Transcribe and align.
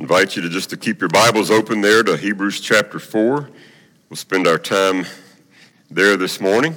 invite 0.00 0.34
you 0.34 0.40
to 0.40 0.48
just 0.48 0.70
to 0.70 0.78
keep 0.78 0.98
your 0.98 1.10
Bibles 1.10 1.50
open 1.50 1.82
there 1.82 2.02
to 2.02 2.16
Hebrews 2.16 2.60
chapter 2.60 2.98
4. 2.98 3.50
We'll 4.08 4.16
spend 4.16 4.46
our 4.46 4.56
time 4.56 5.04
there 5.90 6.16
this 6.16 6.40
morning. 6.40 6.74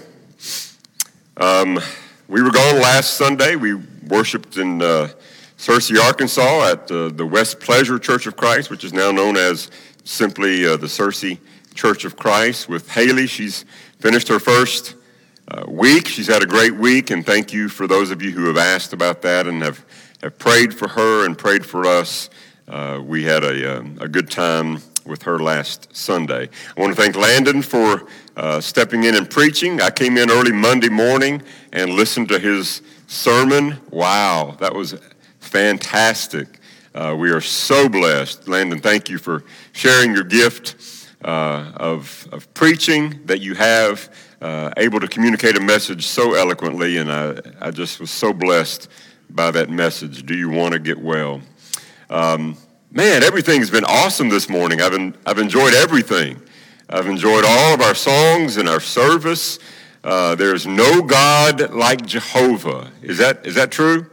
Um, 1.37 1.79
we 2.27 2.41
were 2.41 2.51
gone 2.51 2.81
last 2.81 3.13
Sunday. 3.13 3.55
We 3.55 3.75
worshiped 4.09 4.57
in 4.57 4.81
uh, 4.81 5.07
Searcy, 5.57 5.97
Arkansas 5.97 6.69
at 6.69 6.91
uh, 6.91 7.07
the 7.07 7.25
West 7.25 7.61
Pleasure 7.61 7.97
Church 7.97 8.27
of 8.27 8.35
Christ, 8.35 8.69
which 8.69 8.83
is 8.83 8.91
now 8.91 9.09
known 9.09 9.37
as 9.37 9.71
simply 10.03 10.65
uh, 10.65 10.75
the 10.75 10.87
Searcy 10.87 11.39
Church 11.73 12.03
of 12.03 12.17
Christ 12.17 12.67
with 12.67 12.89
Haley. 12.89 13.27
She's 13.27 13.63
finished 13.99 14.27
her 14.27 14.39
first 14.39 14.95
uh, 15.47 15.63
week. 15.65 16.09
She's 16.09 16.27
had 16.27 16.43
a 16.43 16.47
great 16.47 16.75
week, 16.75 17.09
and 17.09 17.25
thank 17.25 17.53
you 17.53 17.69
for 17.69 17.87
those 17.87 18.11
of 18.11 18.21
you 18.21 18.31
who 18.31 18.47
have 18.47 18.57
asked 18.57 18.91
about 18.91 19.21
that 19.21 19.47
and 19.47 19.61
have, 19.61 19.85
have 20.21 20.37
prayed 20.37 20.73
for 20.73 20.89
her 20.89 21.25
and 21.25 21.37
prayed 21.37 21.65
for 21.65 21.85
us. 21.85 22.29
Uh, 22.67 23.01
we 23.03 23.23
had 23.23 23.43
a, 23.43 23.79
um, 23.79 23.97
a 23.99 24.07
good 24.07 24.31
time 24.31 24.79
with 25.05 25.23
her 25.23 25.39
last 25.39 25.93
Sunday. 25.95 26.49
I 26.77 26.81
want 26.81 26.95
to 26.95 27.01
thank 27.01 27.15
Landon 27.15 27.61
for 27.61 28.07
uh, 28.37 28.61
stepping 28.61 29.03
in 29.03 29.15
and 29.15 29.29
preaching. 29.29 29.81
I 29.81 29.89
came 29.89 30.17
in 30.17 30.31
early 30.31 30.53
Monday 30.53 30.89
morning 30.89 31.41
and 31.73 31.91
listened 31.91 32.29
to 32.29 32.39
his 32.39 32.81
sermon. 33.07 33.77
Wow, 33.91 34.55
that 34.59 34.73
was 34.73 34.95
fantastic. 35.39 36.47
Uh, 36.95 37.15
we 37.19 37.31
are 37.31 37.41
so 37.41 37.89
blessed. 37.89 38.47
Landon, 38.47 38.79
thank 38.79 39.09
you 39.09 39.17
for 39.17 39.43
sharing 39.73 40.13
your 40.13 40.23
gift 40.23 41.09
uh, 41.25 41.71
of, 41.75 42.27
of 42.31 42.51
preaching 42.53 43.19
that 43.25 43.41
you 43.41 43.55
have, 43.55 44.09
uh, 44.41 44.71
able 44.77 44.99
to 45.01 45.07
communicate 45.07 45.57
a 45.57 45.61
message 45.61 46.05
so 46.05 46.33
eloquently, 46.33 46.97
and 46.97 47.11
I, 47.11 47.39
I 47.59 47.71
just 47.71 47.99
was 47.99 48.11
so 48.11 48.31
blessed 48.31 48.87
by 49.29 49.51
that 49.51 49.69
message. 49.69 50.25
Do 50.25 50.35
you 50.35 50.49
want 50.49 50.73
to 50.73 50.79
get 50.79 50.97
well? 50.97 51.41
Um, 52.13 52.57
man, 52.91 53.23
everything's 53.23 53.71
been 53.71 53.85
awesome 53.85 54.29
this 54.29 54.47
morning. 54.47 54.81
I've, 54.81 54.93
I've 55.25 55.39
enjoyed 55.39 55.73
everything. 55.73 56.39
I've 56.87 57.07
enjoyed 57.07 57.43
all 57.43 57.73
of 57.73 57.81
our 57.81 57.95
songs 57.95 58.57
and 58.57 58.69
our 58.69 58.79
service. 58.79 59.57
Uh, 60.03 60.35
there's 60.35 60.67
no 60.67 61.01
God 61.01 61.73
like 61.73 62.05
Jehovah. 62.05 62.91
Is 63.01 63.17
that, 63.17 63.47
is 63.47 63.55
that 63.55 63.71
true? 63.71 64.05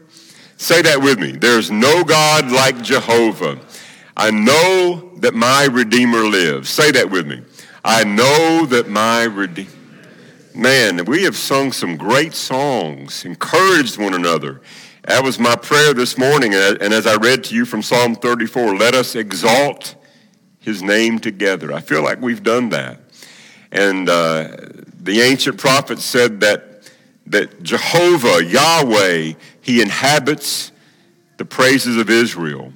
Say 0.56 0.80
that 0.80 1.02
with 1.02 1.18
me. 1.18 1.32
There's 1.32 1.70
no 1.70 2.02
God 2.02 2.50
like 2.50 2.80
Jehovah. 2.80 3.60
I 4.16 4.30
know 4.30 5.10
that 5.18 5.34
my 5.34 5.66
Redeemer 5.70 6.22
lives. 6.22 6.70
Say 6.70 6.90
that 6.92 7.10
with 7.10 7.26
me. 7.26 7.42
I 7.84 8.04
know 8.04 8.64
that 8.64 8.88
my 8.88 9.24
Redeemer. 9.24 9.68
Man, 10.54 11.04
we 11.04 11.24
have 11.24 11.36
sung 11.36 11.70
some 11.70 11.98
great 11.98 12.32
songs, 12.32 13.26
encouraged 13.26 13.98
one 13.98 14.14
another. 14.14 14.62
That 15.04 15.24
was 15.24 15.38
my 15.38 15.56
prayer 15.56 15.94
this 15.94 16.18
morning. 16.18 16.52
And 16.54 16.92
as 16.92 17.06
I 17.06 17.16
read 17.16 17.44
to 17.44 17.54
you 17.54 17.64
from 17.64 17.82
Psalm 17.82 18.14
34, 18.14 18.76
let 18.76 18.94
us 18.94 19.14
exalt 19.14 19.94
his 20.58 20.82
name 20.82 21.18
together. 21.18 21.72
I 21.72 21.80
feel 21.80 22.02
like 22.02 22.20
we've 22.20 22.42
done 22.42 22.68
that. 22.70 23.00
And 23.72 24.10
uh, 24.10 24.56
the 25.00 25.22
ancient 25.22 25.56
prophets 25.56 26.04
said 26.04 26.40
that, 26.40 26.90
that 27.26 27.62
Jehovah, 27.62 28.44
Yahweh, 28.44 29.32
he 29.62 29.80
inhabits 29.80 30.70
the 31.38 31.46
praises 31.46 31.96
of 31.96 32.10
Israel. 32.10 32.72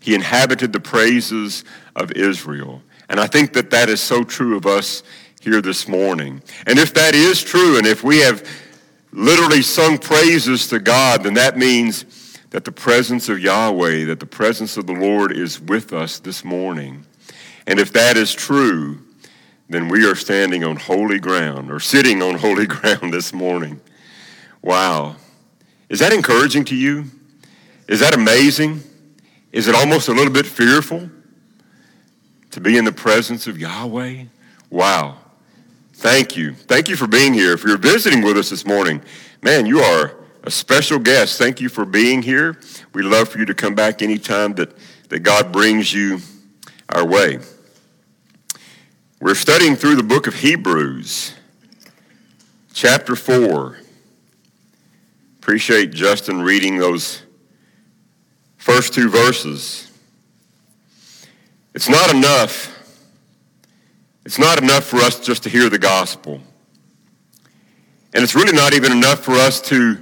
He 0.00 0.16
inhabited 0.16 0.72
the 0.72 0.80
praises 0.80 1.64
of 1.94 2.10
Israel. 2.12 2.82
And 3.08 3.20
I 3.20 3.28
think 3.28 3.52
that 3.52 3.70
that 3.70 3.88
is 3.88 4.00
so 4.00 4.24
true 4.24 4.56
of 4.56 4.66
us 4.66 5.04
here 5.40 5.60
this 5.60 5.86
morning. 5.86 6.42
And 6.66 6.80
if 6.80 6.94
that 6.94 7.14
is 7.14 7.40
true, 7.40 7.78
and 7.78 7.86
if 7.86 8.02
we 8.02 8.18
have 8.18 8.44
literally 9.12 9.62
sung 9.62 9.98
praises 9.98 10.68
to 10.68 10.78
God, 10.78 11.24
then 11.24 11.34
that 11.34 11.56
means 11.56 12.04
that 12.50 12.64
the 12.64 12.72
presence 12.72 13.28
of 13.28 13.40
Yahweh, 13.40 14.06
that 14.06 14.20
the 14.20 14.26
presence 14.26 14.76
of 14.76 14.86
the 14.86 14.92
Lord 14.92 15.32
is 15.32 15.60
with 15.60 15.92
us 15.92 16.18
this 16.18 16.44
morning. 16.44 17.04
And 17.66 17.78
if 17.78 17.92
that 17.92 18.16
is 18.16 18.34
true, 18.34 18.98
then 19.68 19.88
we 19.88 20.04
are 20.04 20.16
standing 20.16 20.64
on 20.64 20.76
holy 20.76 21.20
ground 21.20 21.70
or 21.70 21.78
sitting 21.78 22.22
on 22.22 22.36
holy 22.36 22.66
ground 22.68 23.12
this 23.12 23.32
morning. 23.32 23.80
Wow. 24.62 25.16
Is 25.88 26.00
that 26.00 26.12
encouraging 26.12 26.64
to 26.66 26.76
you? 26.76 27.04
Is 27.86 28.00
that 28.00 28.14
amazing? 28.14 28.82
Is 29.52 29.68
it 29.68 29.74
almost 29.74 30.08
a 30.08 30.12
little 30.12 30.32
bit 30.32 30.46
fearful 30.46 31.08
to 32.50 32.60
be 32.60 32.76
in 32.76 32.84
the 32.84 32.92
presence 32.92 33.46
of 33.46 33.58
Yahweh? 33.58 34.24
Wow. 34.70 35.19
Thank 36.00 36.34
you. 36.34 36.54
Thank 36.54 36.88
you 36.88 36.96
for 36.96 37.06
being 37.06 37.34
here. 37.34 37.52
If 37.52 37.62
you're 37.62 37.76
visiting 37.76 38.22
with 38.22 38.38
us 38.38 38.48
this 38.48 38.64
morning, 38.64 39.02
man, 39.42 39.66
you 39.66 39.80
are 39.80 40.16
a 40.42 40.50
special 40.50 40.98
guest. 40.98 41.36
Thank 41.36 41.60
you 41.60 41.68
for 41.68 41.84
being 41.84 42.22
here. 42.22 42.58
We 42.94 43.02
love 43.02 43.28
for 43.28 43.38
you 43.38 43.44
to 43.44 43.52
come 43.52 43.74
back 43.74 44.00
anytime 44.00 44.54
that, 44.54 44.72
that 45.10 45.18
God 45.18 45.52
brings 45.52 45.92
you 45.92 46.20
our 46.88 47.06
way. 47.06 47.40
We're 49.20 49.34
studying 49.34 49.76
through 49.76 49.96
the 49.96 50.02
book 50.02 50.26
of 50.26 50.36
Hebrews, 50.36 51.34
chapter 52.72 53.14
4. 53.14 53.76
Appreciate 55.36 55.92
Justin 55.92 56.40
reading 56.40 56.78
those 56.78 57.20
first 58.56 58.94
two 58.94 59.10
verses. 59.10 59.92
It's 61.74 61.90
not 61.90 62.08
enough. 62.08 62.79
It's 64.30 64.38
not 64.38 64.62
enough 64.62 64.84
for 64.84 64.98
us 64.98 65.18
just 65.18 65.42
to 65.42 65.48
hear 65.48 65.68
the 65.68 65.76
gospel. 65.76 66.40
And 68.14 68.22
it's 68.22 68.36
really 68.36 68.52
not 68.52 68.74
even 68.74 68.92
enough 68.92 69.24
for 69.24 69.32
us 69.32 69.60
to 69.62 70.00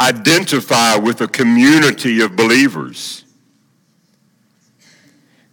identify 0.00 0.96
with 0.96 1.20
a 1.20 1.28
community 1.28 2.20
of 2.20 2.34
believers. 2.34 3.24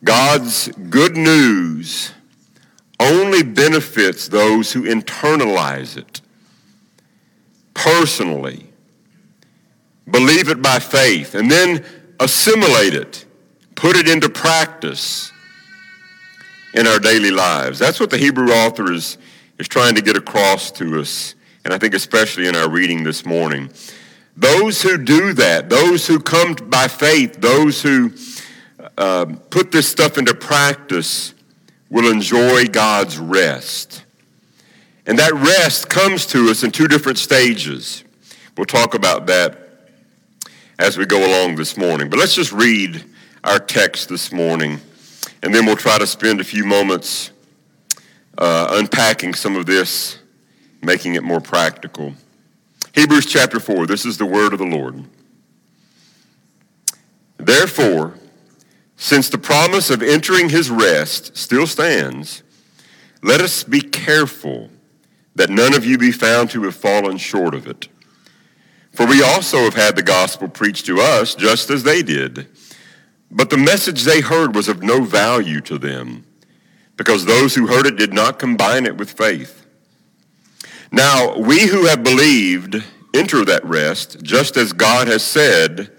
God's 0.03 0.69
good 0.89 1.15
news 1.15 2.11
only 2.99 3.43
benefits 3.43 4.27
those 4.27 4.73
who 4.73 4.81
internalize 4.85 5.95
it 5.95 6.21
personally 7.75 8.67
believe 10.09 10.49
it 10.49 10.63
by 10.63 10.79
faith, 10.79 11.35
and 11.35 11.51
then 11.51 11.85
assimilate 12.19 12.95
it, 12.95 13.25
put 13.75 13.95
it 13.95 14.09
into 14.09 14.27
practice 14.27 15.31
in 16.73 16.87
our 16.87 16.99
daily 16.99 17.31
lives. 17.31 17.79
That's 17.79 17.99
what 17.99 18.09
the 18.09 18.17
Hebrew 18.17 18.49
author 18.49 18.91
is, 18.91 19.17
is 19.57 19.67
trying 19.67 19.95
to 19.95 20.01
get 20.01 20.15
across 20.15 20.71
to 20.71 20.99
us, 20.99 21.35
and 21.65 21.73
I 21.73 21.77
think 21.77 21.93
especially 21.93 22.47
in 22.47 22.55
our 22.55 22.69
reading 22.69 23.03
this 23.03 23.25
morning. 23.25 23.69
Those 24.35 24.81
who 24.81 24.97
do 24.97 25.33
that, 25.33 25.69
those 25.69 26.05
who 26.05 26.19
come 26.19 26.53
by 26.53 26.87
faith, 26.87 27.41
those 27.41 27.81
who 27.81 28.13
uh, 28.97 29.25
put 29.49 29.71
this 29.71 29.87
stuff 29.87 30.17
into 30.17 30.35
practice, 30.35 31.33
will 31.89 32.11
enjoy 32.11 32.65
God's 32.65 33.17
rest. 33.17 34.03
And 35.07 35.17
that 35.19 35.33
rest 35.33 35.89
comes 35.89 36.25
to 36.27 36.49
us 36.49 36.63
in 36.63 36.71
two 36.71 36.87
different 36.87 37.17
stages. 37.17 38.03
We'll 38.57 38.65
talk 38.65 38.93
about 38.93 39.27
that 39.27 39.67
as 40.77 40.97
we 40.97 41.05
go 41.05 41.25
along 41.25 41.55
this 41.55 41.77
morning. 41.77 42.09
But 42.09 42.19
let's 42.19 42.35
just 42.35 42.51
read 42.51 43.03
our 43.43 43.57
text 43.57 44.09
this 44.09 44.31
morning, 44.31 44.79
and 45.43 45.53
then 45.53 45.65
we'll 45.65 45.75
try 45.75 45.97
to 45.97 46.07
spend 46.07 46.41
a 46.41 46.43
few 46.43 46.65
moments 46.65 47.31
uh, 48.37 48.67
unpacking 48.71 49.33
some 49.33 49.55
of 49.55 49.65
this, 49.65 50.19
making 50.81 51.15
it 51.15 51.23
more 51.23 51.41
practical. 51.41 52.13
Hebrews 52.93 53.25
chapter 53.25 53.59
4, 53.59 53.85
this 53.85 54.05
is 54.05 54.17
the 54.17 54.25
word 54.25 54.53
of 54.53 54.59
the 54.59 54.65
Lord. 54.65 55.03
Therefore, 57.37 58.15
since 58.95 59.29
the 59.29 59.37
promise 59.37 59.89
of 59.89 60.01
entering 60.01 60.49
his 60.49 60.71
rest 60.71 61.37
still 61.37 61.67
stands, 61.67 62.41
let 63.21 63.41
us 63.41 63.63
be 63.63 63.81
careful 63.81 64.69
that 65.35 65.49
none 65.51 65.75
of 65.75 65.85
you 65.85 65.97
be 65.97 66.11
found 66.11 66.49
to 66.49 66.63
have 66.63 66.75
fallen 66.75 67.17
short 67.17 67.53
of 67.53 67.67
it. 67.67 67.87
For 68.91 69.05
we 69.05 69.21
also 69.21 69.59
have 69.59 69.75
had 69.75 69.95
the 69.95 70.01
gospel 70.01 70.47
preached 70.47 70.87
to 70.87 70.99
us 70.99 71.35
just 71.35 71.69
as 71.69 71.83
they 71.83 72.01
did. 72.01 72.47
But 73.29 73.49
the 73.49 73.57
message 73.57 74.03
they 74.03 74.21
heard 74.21 74.55
was 74.55 74.67
of 74.67 74.83
no 74.83 75.03
value 75.03 75.61
to 75.61 75.77
them, 75.77 76.25
because 76.95 77.25
those 77.25 77.55
who 77.55 77.67
heard 77.67 77.85
it 77.85 77.97
did 77.97 78.13
not 78.13 78.39
combine 78.39 78.85
it 78.85 78.97
with 78.97 79.11
faith. 79.11 79.65
Now, 80.91 81.37
we 81.37 81.67
who 81.67 81.85
have 81.85 82.03
believed 82.03 82.83
enter 83.13 83.43
that 83.43 83.65
rest, 83.65 84.23
just 84.23 84.55
as 84.55 84.73
God 84.73 85.07
has 85.07 85.23
said, 85.23 85.91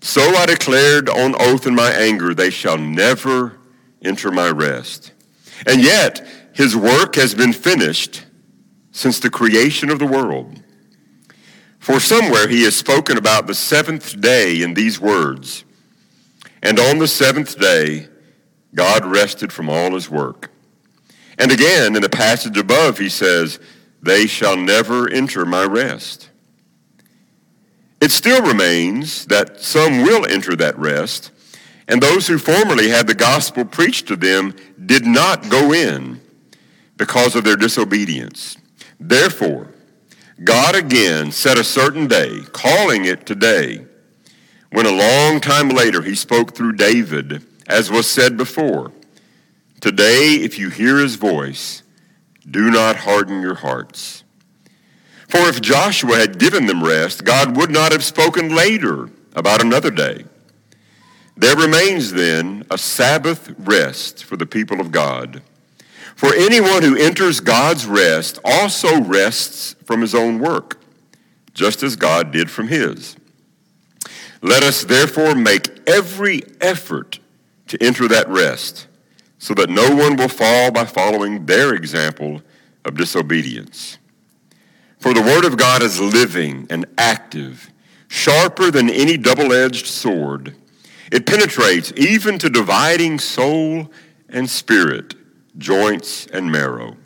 So 0.00 0.22
I 0.22 0.46
declared 0.46 1.08
on 1.08 1.34
oath 1.38 1.66
in 1.66 1.74
my 1.74 1.90
anger, 1.90 2.34
they 2.34 2.50
shall 2.50 2.78
never 2.78 3.58
enter 4.02 4.30
my 4.30 4.48
rest. 4.48 5.12
And 5.66 5.82
yet, 5.82 6.26
his 6.54 6.76
work 6.76 7.16
has 7.16 7.34
been 7.34 7.52
finished 7.52 8.24
since 8.92 9.18
the 9.18 9.30
creation 9.30 9.90
of 9.90 9.98
the 9.98 10.06
world. 10.06 10.62
For 11.78 11.98
somewhere 12.00 12.48
he 12.48 12.64
has 12.64 12.76
spoken 12.76 13.16
about 13.16 13.46
the 13.46 13.54
seventh 13.54 14.20
day 14.20 14.62
in 14.62 14.74
these 14.74 15.00
words 15.00 15.64
And 16.62 16.78
on 16.78 16.98
the 16.98 17.08
seventh 17.08 17.58
day, 17.58 18.08
God 18.74 19.04
rested 19.04 19.52
from 19.52 19.68
all 19.68 19.94
his 19.94 20.10
work. 20.10 20.50
And 21.38 21.50
again, 21.50 21.96
in 21.96 22.02
the 22.02 22.08
passage 22.08 22.56
above, 22.56 22.98
he 22.98 23.08
says, 23.08 23.58
They 24.02 24.26
shall 24.26 24.56
never 24.56 25.08
enter 25.08 25.46
my 25.46 25.64
rest. 25.64 26.30
It 28.00 28.10
still 28.10 28.42
remains 28.42 29.26
that 29.26 29.60
some 29.60 30.02
will 30.02 30.26
enter 30.26 30.56
that 30.56 30.78
rest, 30.78 31.30
And 31.88 32.00
those 32.00 32.28
who 32.28 32.38
formerly 32.38 32.88
had 32.90 33.08
the 33.08 33.14
gospel 33.14 33.64
preached 33.64 34.06
to 34.08 34.16
them 34.16 34.54
did 34.86 35.04
not 35.04 35.48
go 35.48 35.72
in 35.72 36.20
because 36.96 37.34
of 37.34 37.42
their 37.42 37.56
disobedience. 37.56 38.56
Therefore, 39.00 39.72
God 40.44 40.76
again 40.76 41.32
set 41.32 41.58
a 41.58 41.64
certain 41.64 42.06
day, 42.06 42.42
calling 42.52 43.06
it 43.06 43.26
today, 43.26 43.86
when 44.70 44.86
a 44.86 44.90
long 44.90 45.40
time 45.40 45.68
later 45.68 46.02
he 46.02 46.14
spoke 46.14 46.54
through 46.54 46.72
David, 46.72 47.44
as 47.66 47.90
was 47.90 48.08
said 48.08 48.36
before 48.36 48.92
Today, 49.80 50.34
if 50.34 50.58
you 50.58 50.68
hear 50.68 50.98
his 50.98 51.16
voice, 51.16 51.82
do 52.48 52.70
not 52.70 52.96
harden 52.96 53.40
your 53.40 53.54
hearts. 53.54 54.24
For 55.26 55.38
if 55.48 55.62
Joshua 55.62 56.16
had 56.16 56.38
given 56.38 56.66
them 56.66 56.84
rest, 56.84 57.24
God 57.24 57.56
would 57.56 57.70
not 57.70 57.92
have 57.92 58.04
spoken 58.04 58.54
later 58.54 59.08
about 59.34 59.62
another 59.62 59.90
day. 59.90 60.24
There 61.34 61.56
remains 61.56 62.12
then 62.12 62.66
a 62.70 62.76
Sabbath 62.76 63.54
rest 63.58 64.24
for 64.24 64.36
the 64.36 64.44
people 64.44 64.80
of 64.80 64.92
God. 64.92 65.40
For 66.14 66.34
anyone 66.34 66.82
who 66.82 66.96
enters 66.96 67.40
God's 67.40 67.86
rest 67.86 68.38
also 68.44 69.00
rests 69.00 69.74
from 69.86 70.02
his 70.02 70.14
own 70.14 70.40
work, 70.40 70.78
just 71.54 71.82
as 71.82 71.96
God 71.96 72.32
did 72.32 72.50
from 72.50 72.68
his. 72.68 73.16
Let 74.42 74.62
us 74.62 74.84
therefore 74.84 75.34
make 75.34 75.88
every 75.88 76.42
effort 76.60 77.18
to 77.68 77.82
enter 77.82 78.08
that 78.08 78.28
rest, 78.28 78.86
so 79.38 79.54
that 79.54 79.70
no 79.70 79.94
one 79.94 80.16
will 80.16 80.28
fall 80.28 80.70
by 80.70 80.84
following 80.84 81.46
their 81.46 81.74
example 81.74 82.42
of 82.84 82.96
disobedience. 82.96 83.98
For 84.98 85.14
the 85.14 85.22
word 85.22 85.44
of 85.44 85.56
God 85.56 85.82
is 85.82 86.00
living 86.00 86.66
and 86.68 86.84
active, 86.98 87.70
sharper 88.08 88.70
than 88.70 88.90
any 88.90 89.16
double 89.16 89.52
edged 89.52 89.86
sword. 89.86 90.56
It 91.10 91.26
penetrates 91.26 91.92
even 91.96 92.38
to 92.38 92.50
dividing 92.50 93.18
soul 93.18 93.90
and 94.28 94.48
spirit, 94.48 95.14
joints 95.58 96.26
and 96.26 96.50
marrow. 96.50 96.96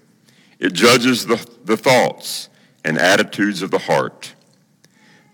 It 0.58 0.72
judges 0.72 1.26
the, 1.26 1.44
the 1.64 1.76
thoughts 1.76 2.48
and 2.84 2.98
attitudes 2.98 3.62
of 3.62 3.70
the 3.70 3.78
heart. 3.78 4.33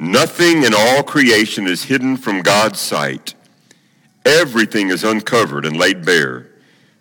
Nothing 0.01 0.63
in 0.63 0.73
all 0.75 1.03
creation 1.03 1.67
is 1.67 1.85
hidden 1.85 2.17
from 2.17 2.41
God's 2.41 2.81
sight. 2.81 3.35
Everything 4.25 4.89
is 4.89 5.05
uncovered 5.05 5.67
and 5.67 5.77
laid 5.77 6.07
bare 6.07 6.47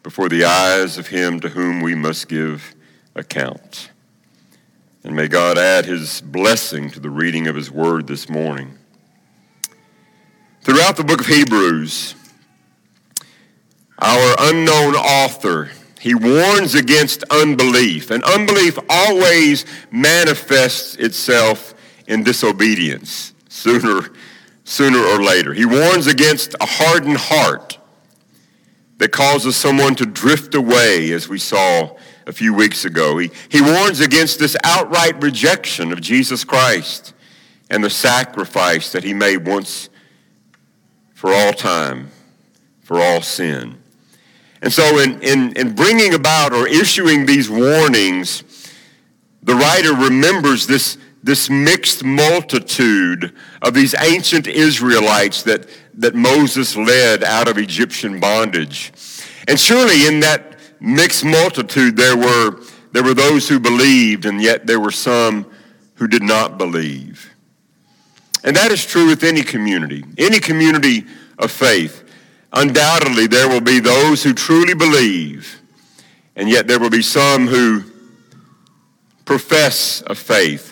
before 0.03 0.27
the 0.27 0.43
eyes 0.43 0.97
of 0.97 1.07
him 1.07 1.39
to 1.39 1.47
whom 1.47 1.79
we 1.79 1.95
must 1.95 2.27
give 2.27 2.75
account. 3.15 3.91
And 5.05 5.15
may 5.15 5.29
God 5.29 5.57
add 5.57 5.85
his 5.85 6.19
blessing 6.19 6.89
to 6.91 6.99
the 6.99 7.09
reading 7.09 7.47
of 7.47 7.55
his 7.55 7.71
word 7.71 8.05
this 8.05 8.27
morning. 8.27 8.77
Throughout 10.63 10.97
the 10.97 11.05
book 11.05 11.21
of 11.21 11.27
Hebrews, 11.27 12.15
our 13.97 14.35
unknown 14.39 14.95
author, 14.95 15.71
he 16.01 16.15
warns 16.15 16.75
against 16.75 17.23
unbelief. 17.31 18.11
And 18.11 18.25
unbelief 18.25 18.77
always 18.89 19.65
manifests 19.89 20.95
itself 20.95 21.75
in 22.09 22.23
disobedience 22.23 23.33
sooner, 23.47 24.09
sooner 24.65 25.00
or 25.00 25.23
later. 25.23 25.53
He 25.53 25.65
warns 25.65 26.07
against 26.07 26.56
a 26.59 26.65
hardened 26.65 27.17
heart 27.17 27.77
that 28.97 29.13
causes 29.13 29.56
someone 29.56 29.95
to 29.95 30.06
drift 30.06 30.53
away, 30.56 31.11
as 31.11 31.29
we 31.29 31.39
saw 31.39 31.95
a 32.27 32.33
few 32.33 32.53
weeks 32.53 32.83
ago. 32.83 33.17
He, 33.17 33.31
he 33.47 33.61
warns 33.61 34.01
against 34.01 34.39
this 34.39 34.57
outright 34.63 35.21
rejection 35.23 35.94
of 35.94 36.01
Jesus 36.01 36.44
Christ 36.44 37.13
and 37.69 37.83
the 37.83 37.89
sacrifice 37.89 38.91
that 38.91 39.03
he 39.03 39.13
made 39.13 39.47
once 39.47 39.89
for 41.13 41.31
all 41.33 41.53
time, 41.53 42.09
for 42.81 43.00
all 43.00 43.21
sin. 43.21 43.77
And 44.61 44.73
so, 44.73 45.00
in, 45.00 45.21
in, 45.21 45.53
in 45.53 45.73
bringing 45.73 46.13
about 46.13 46.51
or 46.51 46.67
issuing 46.67 47.25
these 47.25 47.50
warnings, 47.50 48.44
the 49.41 49.56
writer 49.56 49.94
remembers 49.94 50.67
this, 50.67 50.97
this 51.21 51.50
mixed 51.50 52.04
multitude 52.04 53.33
of 53.62 53.74
these 53.74 53.94
ancient 54.00 54.48
Israelites 54.48 55.44
that, 55.44 55.68
that 55.95 56.16
Moses 56.16 56.75
led 56.75 57.24
out 57.24 57.48
of 57.48 57.57
Egyptian 57.57 58.19
bondage. 58.19 58.92
And 59.48 59.60
surely 59.60 60.07
in 60.07 60.21
that 60.21 60.57
mixed 60.80 61.25
multitude 61.25 61.98
there 61.98 62.16
were, 62.16 62.62
there 62.94 63.04
were 63.04 63.13
those 63.13 63.50
who 63.50 63.60
believed, 63.60 64.25
and 64.25 64.42
yet 64.42 64.66
there 64.66 64.80
were 64.80 64.92
some 64.92 65.45
who 65.95 66.07
did 66.07 66.24
not 66.24 66.57
believe. 66.57 67.33
And 68.44 68.56
that 68.56 68.71
is 68.71 68.86
true 68.86 69.07
with 69.07 69.24
any 69.24 69.42
community, 69.44 70.04
any 70.18 70.39
community 70.39 71.06
of 71.38 71.51
faith. 71.51 72.04
Undoubtedly, 72.54 73.27
there 73.27 73.50
will 73.50 73.62
be 73.62 73.80
those 73.80 74.24
who 74.24 74.33
truly 74.33 74.74
believe, 74.74 75.62
and 76.36 76.50
yet 76.50 76.68
there 76.68 76.80
will 76.80 76.89
be 76.89 77.01
some 77.01 77.48
who 77.48 77.83
profess 79.25 80.01
a 80.07 80.16
faith, 80.16 80.69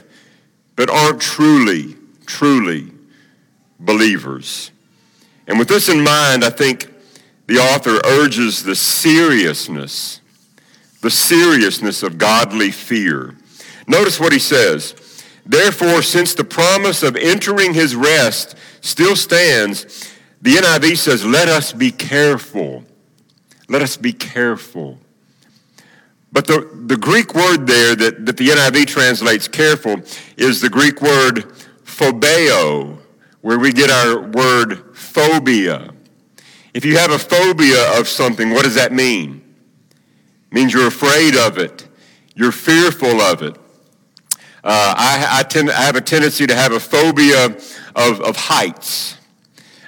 but 0.77 0.89
aren't 0.89 1.19
truly, 1.19 1.97
truly 2.25 2.89
believers. 3.79 4.71
And 5.47 5.59
with 5.59 5.67
this 5.67 5.89
in 5.89 6.01
mind, 6.01 6.45
I 6.45 6.49
think 6.49 6.93
the 7.47 7.57
author 7.57 7.99
urges 8.05 8.63
the 8.63 8.75
seriousness, 8.75 10.21
the 11.01 11.09
seriousness 11.09 12.03
of 12.03 12.17
godly 12.17 12.71
fear. 12.71 13.35
Notice 13.87 14.19
what 14.19 14.31
he 14.31 14.39
says. 14.39 14.95
Therefore, 15.45 16.01
since 16.01 16.33
the 16.33 16.43
promise 16.43 17.03
of 17.03 17.15
entering 17.15 17.73
his 17.73 17.95
rest 17.95 18.55
still 18.81 19.15
stands, 19.15 20.13
the 20.41 20.55
NIV 20.55 20.97
says, 20.97 21.25
let 21.25 21.47
us 21.47 21.73
be 21.73 21.89
careful. 21.89 22.83
Let 23.67 23.81
us 23.81 23.97
be 23.97 24.13
careful. 24.13 24.99
But 26.31 26.47
the, 26.47 26.69
the 26.85 26.97
Greek 26.97 27.33
word 27.33 27.67
there 27.67 27.95
that, 27.95 28.25
that 28.25 28.37
the 28.37 28.49
NIV 28.49 28.87
translates 28.87 29.47
careful 29.47 30.01
is 30.35 30.61
the 30.61 30.69
Greek 30.69 31.01
word 31.01 31.45
phobeo, 31.85 32.99
where 33.41 33.57
we 33.57 33.71
get 33.71 33.89
our 33.89 34.21
word 34.21 34.95
phobia. 34.95 35.93
If 36.73 36.85
you 36.85 36.97
have 36.97 37.11
a 37.11 37.19
phobia 37.19 37.99
of 37.99 38.07
something, 38.07 38.51
what 38.51 38.63
does 38.65 38.75
that 38.75 38.91
mean? 38.91 39.41
It 40.51 40.53
means 40.53 40.73
you're 40.73 40.87
afraid 40.87 41.35
of 41.35 41.57
it. 41.57 41.87
You're 42.35 42.51
fearful 42.51 43.21
of 43.21 43.41
it. 43.41 43.57
Uh, 44.63 44.93
I, 44.97 45.39
I, 45.39 45.43
tend, 45.43 45.71
I 45.71 45.81
have 45.81 45.95
a 45.95 46.01
tendency 46.01 46.45
to 46.45 46.55
have 46.55 46.73
a 46.73 46.79
phobia 46.79 47.45
of, 47.45 48.21
of 48.21 48.35
heights. 48.35 49.17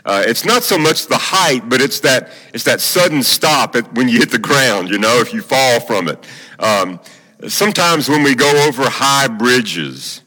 Uh, 0.05 0.23
it's 0.25 0.45
not 0.45 0.63
so 0.63 0.77
much 0.77 1.07
the 1.07 1.17
height, 1.17 1.67
but 1.67 1.81
it's 1.81 1.99
that, 1.99 2.31
it's 2.53 2.63
that 2.63 2.81
sudden 2.81 3.21
stop 3.21 3.75
at, 3.75 3.93
when 3.93 4.07
you 4.07 4.19
hit 4.19 4.31
the 4.31 4.39
ground, 4.39 4.89
you 4.89 4.97
know, 4.97 5.19
if 5.19 5.33
you 5.33 5.41
fall 5.41 5.79
from 5.79 6.07
it. 6.07 6.25
Um, 6.59 6.99
sometimes 7.47 8.07
when 8.09 8.23
we 8.23 8.35
go 8.35 8.67
over 8.67 8.83
high 8.89 9.27
bridges, 9.27 10.21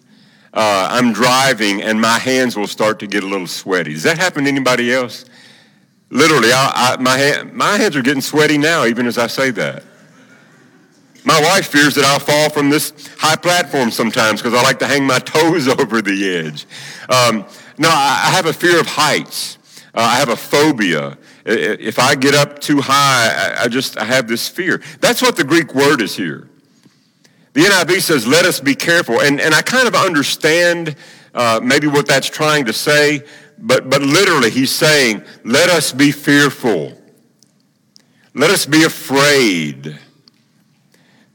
uh, 0.55 0.89
I'm 0.91 1.13
driving 1.13 1.83
and 1.83 2.01
my 2.01 2.19
hands 2.19 2.57
will 2.57 2.67
start 2.67 2.99
to 3.01 3.07
get 3.07 3.23
a 3.23 3.27
little 3.27 3.47
sweaty. 3.47 3.95
Does 3.95 4.03
that 4.03 4.19
happen 4.19 4.45
to 4.45 4.51
anybody 4.51 4.93
else? 4.93 5.25
Literally, 6.11 6.53
I, 6.53 6.97
I, 6.99 7.03
my, 7.03 7.17
hand, 7.17 7.55
my 7.55 7.79
hands 7.79 7.97
are 7.97 8.03
getting 8.03 8.21
sweaty 8.21 8.59
now, 8.59 8.85
even 8.85 9.07
as 9.07 9.17
I 9.17 9.29
say 9.29 9.51
that. 9.53 9.85
My 11.25 11.41
wife 11.41 11.69
fears 11.69 11.95
that 11.95 12.05
I'll 12.05 12.19
fall 12.19 12.51
from 12.51 12.69
this 12.69 12.93
high 13.17 13.37
platform 13.37 13.91
sometimes 13.91 14.43
because 14.43 14.59
I 14.59 14.63
like 14.63 14.81
to 14.81 14.87
hang 14.87 15.07
my 15.07 15.19
toes 15.21 15.69
over 15.69 16.03
the 16.03 16.37
edge. 16.37 16.67
Um, 17.09 17.47
no, 17.79 17.89
I 17.89 18.31
have 18.35 18.47
a 18.47 18.53
fear 18.53 18.79
of 18.79 18.87
heights. 18.87 19.57
Uh, 19.95 20.01
I 20.01 20.17
have 20.17 20.31
a 20.31 20.37
phobia. 20.37 21.19
If 21.45 21.99
I 21.99 22.15
get 22.15 22.35
up 22.35 22.61
too 22.61 22.81
high, 22.81 23.55
I 23.59 23.69
just 23.69 23.99
I 23.99 24.05
have 24.05 24.27
this 24.27 24.49
fear. 24.49 24.81
That's 25.01 25.21
what 25.21 25.37
the 25.37 25.45
Greek 25.45 25.75
word 25.75 26.01
is 26.01 26.17
here. 26.17 26.49
The 27.53 27.65
NIV 27.65 28.01
says, 28.01 28.27
let 28.27 28.47
us 28.47 28.61
be 28.61 28.75
careful. 28.75 29.21
And, 29.21 29.39
and 29.41 29.55
I 29.55 29.61
kind 29.61 29.87
of 29.87 29.95
understand 29.95 30.97
uh, 31.35 31.61
maybe 31.63 31.87
what 31.87 32.07
that's 32.07 32.29
trying 32.29 32.65
to 32.65 32.73
say, 32.73 33.25
but, 33.59 33.91
but 33.91 34.01
literally 34.01 34.51
he's 34.51 34.71
saying, 34.71 35.23
let 35.45 35.69
us 35.69 35.93
be 35.93 36.13
fearful. 36.13 36.99
Let 38.35 38.51
us 38.51 38.65
be 38.65 38.85
afraid 38.85 39.99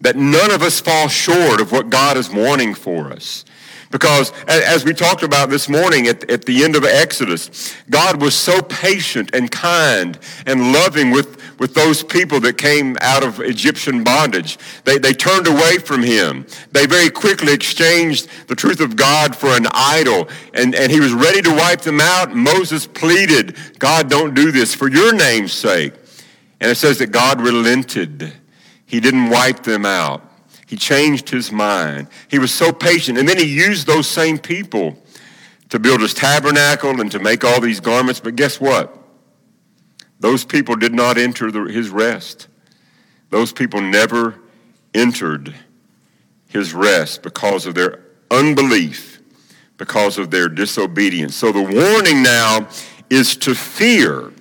that 0.01 0.15
none 0.15 0.51
of 0.51 0.61
us 0.61 0.79
fall 0.79 1.07
short 1.07 1.59
of 1.59 1.71
what 1.71 1.89
God 1.89 2.17
is 2.17 2.29
wanting 2.29 2.73
for 2.73 3.11
us. 3.11 3.45
Because 3.89 4.33
as 4.47 4.83
we 4.83 4.93
talked 4.93 5.23
about 5.23 5.49
this 5.49 5.69
morning 5.69 6.07
at, 6.07 6.29
at 6.29 6.43
the 6.45 6.63
end 6.63 6.75
of 6.75 6.83
Exodus, 6.83 7.73
God 7.89 8.21
was 8.21 8.35
so 8.35 8.61
patient 8.61 9.29
and 9.33 9.49
kind 9.49 10.19
and 10.45 10.73
loving 10.73 11.11
with, 11.11 11.57
with 11.57 11.73
those 11.73 12.03
people 12.03 12.41
that 12.41 12.57
came 12.57 12.97
out 12.99 13.23
of 13.23 13.39
Egyptian 13.39 14.03
bondage. 14.03 14.57
They, 14.83 14.97
they 14.97 15.13
turned 15.13 15.47
away 15.47 15.77
from 15.77 16.03
him. 16.03 16.45
They 16.73 16.85
very 16.85 17.09
quickly 17.09 17.53
exchanged 17.53 18.27
the 18.47 18.55
truth 18.55 18.81
of 18.81 18.97
God 18.97 19.35
for 19.35 19.55
an 19.55 19.67
idol. 19.71 20.27
And, 20.53 20.75
and 20.75 20.91
he 20.91 20.99
was 20.99 21.13
ready 21.13 21.41
to 21.43 21.51
wipe 21.51 21.81
them 21.81 22.01
out. 22.01 22.35
Moses 22.35 22.87
pleaded, 22.87 23.55
God, 23.79 24.09
don't 24.09 24.33
do 24.33 24.51
this 24.51 24.75
for 24.75 24.89
your 24.89 25.13
name's 25.15 25.53
sake. 25.53 25.93
And 26.59 26.69
it 26.69 26.75
says 26.75 26.97
that 26.97 27.11
God 27.11 27.39
relented. 27.39 28.33
He 28.87 28.99
didn't 28.99 29.29
wipe 29.29 29.61
them 29.61 29.85
out. 29.85 30.23
He 30.65 30.75
changed 30.75 31.29
his 31.29 31.51
mind. 31.51 32.07
He 32.27 32.39
was 32.39 32.51
so 32.51 32.73
patient. 32.73 33.19
And 33.19 33.29
then 33.29 33.37
he 33.37 33.45
used 33.45 33.85
those 33.85 34.07
same 34.07 34.39
people 34.39 34.97
to 35.69 35.77
build 35.77 36.01
his 36.01 36.15
tabernacle 36.15 36.99
and 36.99 37.11
to 37.11 37.19
make 37.19 37.43
all 37.43 37.61
these 37.61 37.79
garments. 37.79 38.19
But 38.19 38.35
guess 38.35 38.59
what? 38.59 38.97
those 40.19 40.43
people 40.43 40.75
did 40.75 40.93
not 40.93 41.17
enter 41.17 41.51
the, 41.51 41.63
his 41.63 41.89
rest. 41.89 42.47
Those 43.29 43.51
people 43.51 43.81
never 43.81 44.35
entered 44.93 45.53
his 46.47 46.73
rest 46.73 47.23
because 47.23 47.65
of 47.65 47.75
their 47.75 48.03
unbelief, 48.31 49.21
because 49.77 50.17
of 50.17 50.31
their 50.31 50.49
disobedience. 50.49 51.35
So 51.35 51.51
the 51.51 51.61
warning 51.61 52.23
now 52.23 52.67
is 53.09 53.35
to 53.37 53.53
fear. 53.53 54.31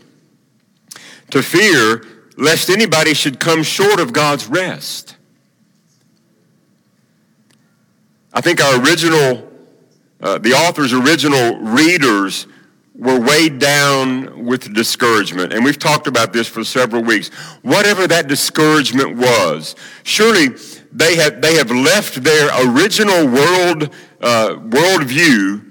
To 1.31 1.43
fear 1.43 2.05
lest 2.37 2.71
anybody 2.71 3.14
should 3.14 3.40
come 3.40 3.62
short 3.62 4.00
of 4.00 4.12
God's 4.12 4.47
rest. 4.47 5.16
I 8.33 8.40
think 8.43 8.62
our 8.62 8.81
original, 8.81 9.50
uh, 10.21 10.38
the 10.38 10.52
author's 10.52 10.93
original 10.93 11.57
readers 11.59 12.47
were 12.95 13.19
weighed 13.19 13.59
down 13.59 14.45
with 14.45 14.73
discouragement. 14.75 15.52
And 15.52 15.64
we've 15.64 15.78
talked 15.78 16.07
about 16.07 16.33
this 16.33 16.49
for 16.49 16.64
several 16.64 17.02
weeks. 17.02 17.28
Whatever 17.62 18.07
that 18.07 18.26
discouragement 18.28 19.16
was, 19.16 19.75
surely 20.02 20.49
they 20.93 21.16
have, 21.16 21.40
they 21.43 21.55
have 21.55 21.71
left 21.71 22.23
their 22.23 22.49
original 22.66 23.26
world, 23.26 23.95
uh, 24.21 24.57
worldview, 24.57 25.62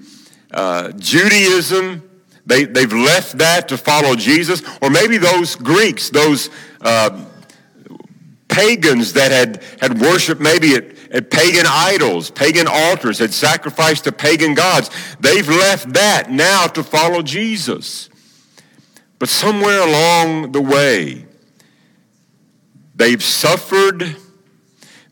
uh, 0.52 0.92
Judaism, 0.92 2.05
they, 2.46 2.64
they've 2.64 2.92
left 2.92 3.38
that 3.38 3.68
to 3.68 3.76
follow 3.76 4.14
Jesus. 4.14 4.62
Or 4.80 4.88
maybe 4.88 5.18
those 5.18 5.56
Greeks, 5.56 6.10
those 6.10 6.48
uh, 6.80 7.24
pagans 8.48 9.14
that 9.14 9.32
had, 9.32 9.62
had 9.80 10.00
worshiped 10.00 10.40
maybe 10.40 10.74
at, 10.76 10.84
at 11.10 11.30
pagan 11.30 11.66
idols, 11.68 12.30
pagan 12.30 12.66
altars, 12.68 13.18
had 13.18 13.34
sacrificed 13.34 14.04
to 14.04 14.12
pagan 14.12 14.54
gods, 14.54 14.90
they've 15.20 15.48
left 15.48 15.92
that 15.94 16.30
now 16.30 16.66
to 16.68 16.82
follow 16.82 17.22
Jesus. 17.22 18.08
But 19.18 19.28
somewhere 19.28 19.80
along 19.80 20.52
the 20.52 20.60
way, 20.60 21.26
they've 22.94 23.22
suffered 23.22 24.16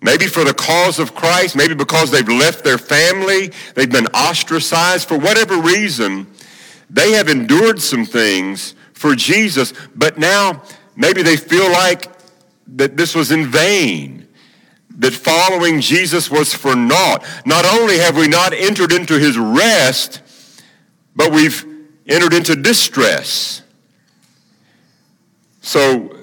Maybe 0.05 0.27
for 0.27 0.45
the 0.45 0.53
cause 0.53 0.99
of 0.99 1.15
Christ, 1.15 1.57
maybe 1.57 1.75
because 1.75 2.11
they've 2.11 2.29
left 2.29 2.63
their 2.63 2.77
family, 2.77 3.51
they've 3.75 3.91
been 3.91 4.09
ostracized 4.09 5.09
for 5.09 5.17
whatever 5.17 5.57
reason. 5.57 6.27
They 6.91 7.13
have 7.13 7.29
endured 7.29 7.81
some 7.81 8.05
things 8.05 8.75
for 8.93 9.15
Jesus, 9.15 9.73
but 9.95 10.19
now 10.19 10.63
maybe 10.97 11.23
they 11.23 11.37
feel 11.37 11.71
like 11.71 12.11
that 12.69 12.97
this 12.97 13.15
was 13.15 13.31
in 13.31 13.47
vain, 13.47 14.29
that 14.97 15.13
following 15.13 15.81
Jesus 15.81 16.31
was 16.31 16.55
for 16.55 16.75
naught. 16.75 17.25
Not 17.45 17.65
only 17.65 17.99
have 17.99 18.17
we 18.17 18.29
not 18.29 18.53
entered 18.53 18.93
into 18.93 19.19
his 19.19 19.37
rest, 19.37 20.23
but 21.17 21.33
we've 21.33 21.65
entered 22.07 22.33
into 22.33 22.55
distress. 22.57 23.63
So 25.61 26.15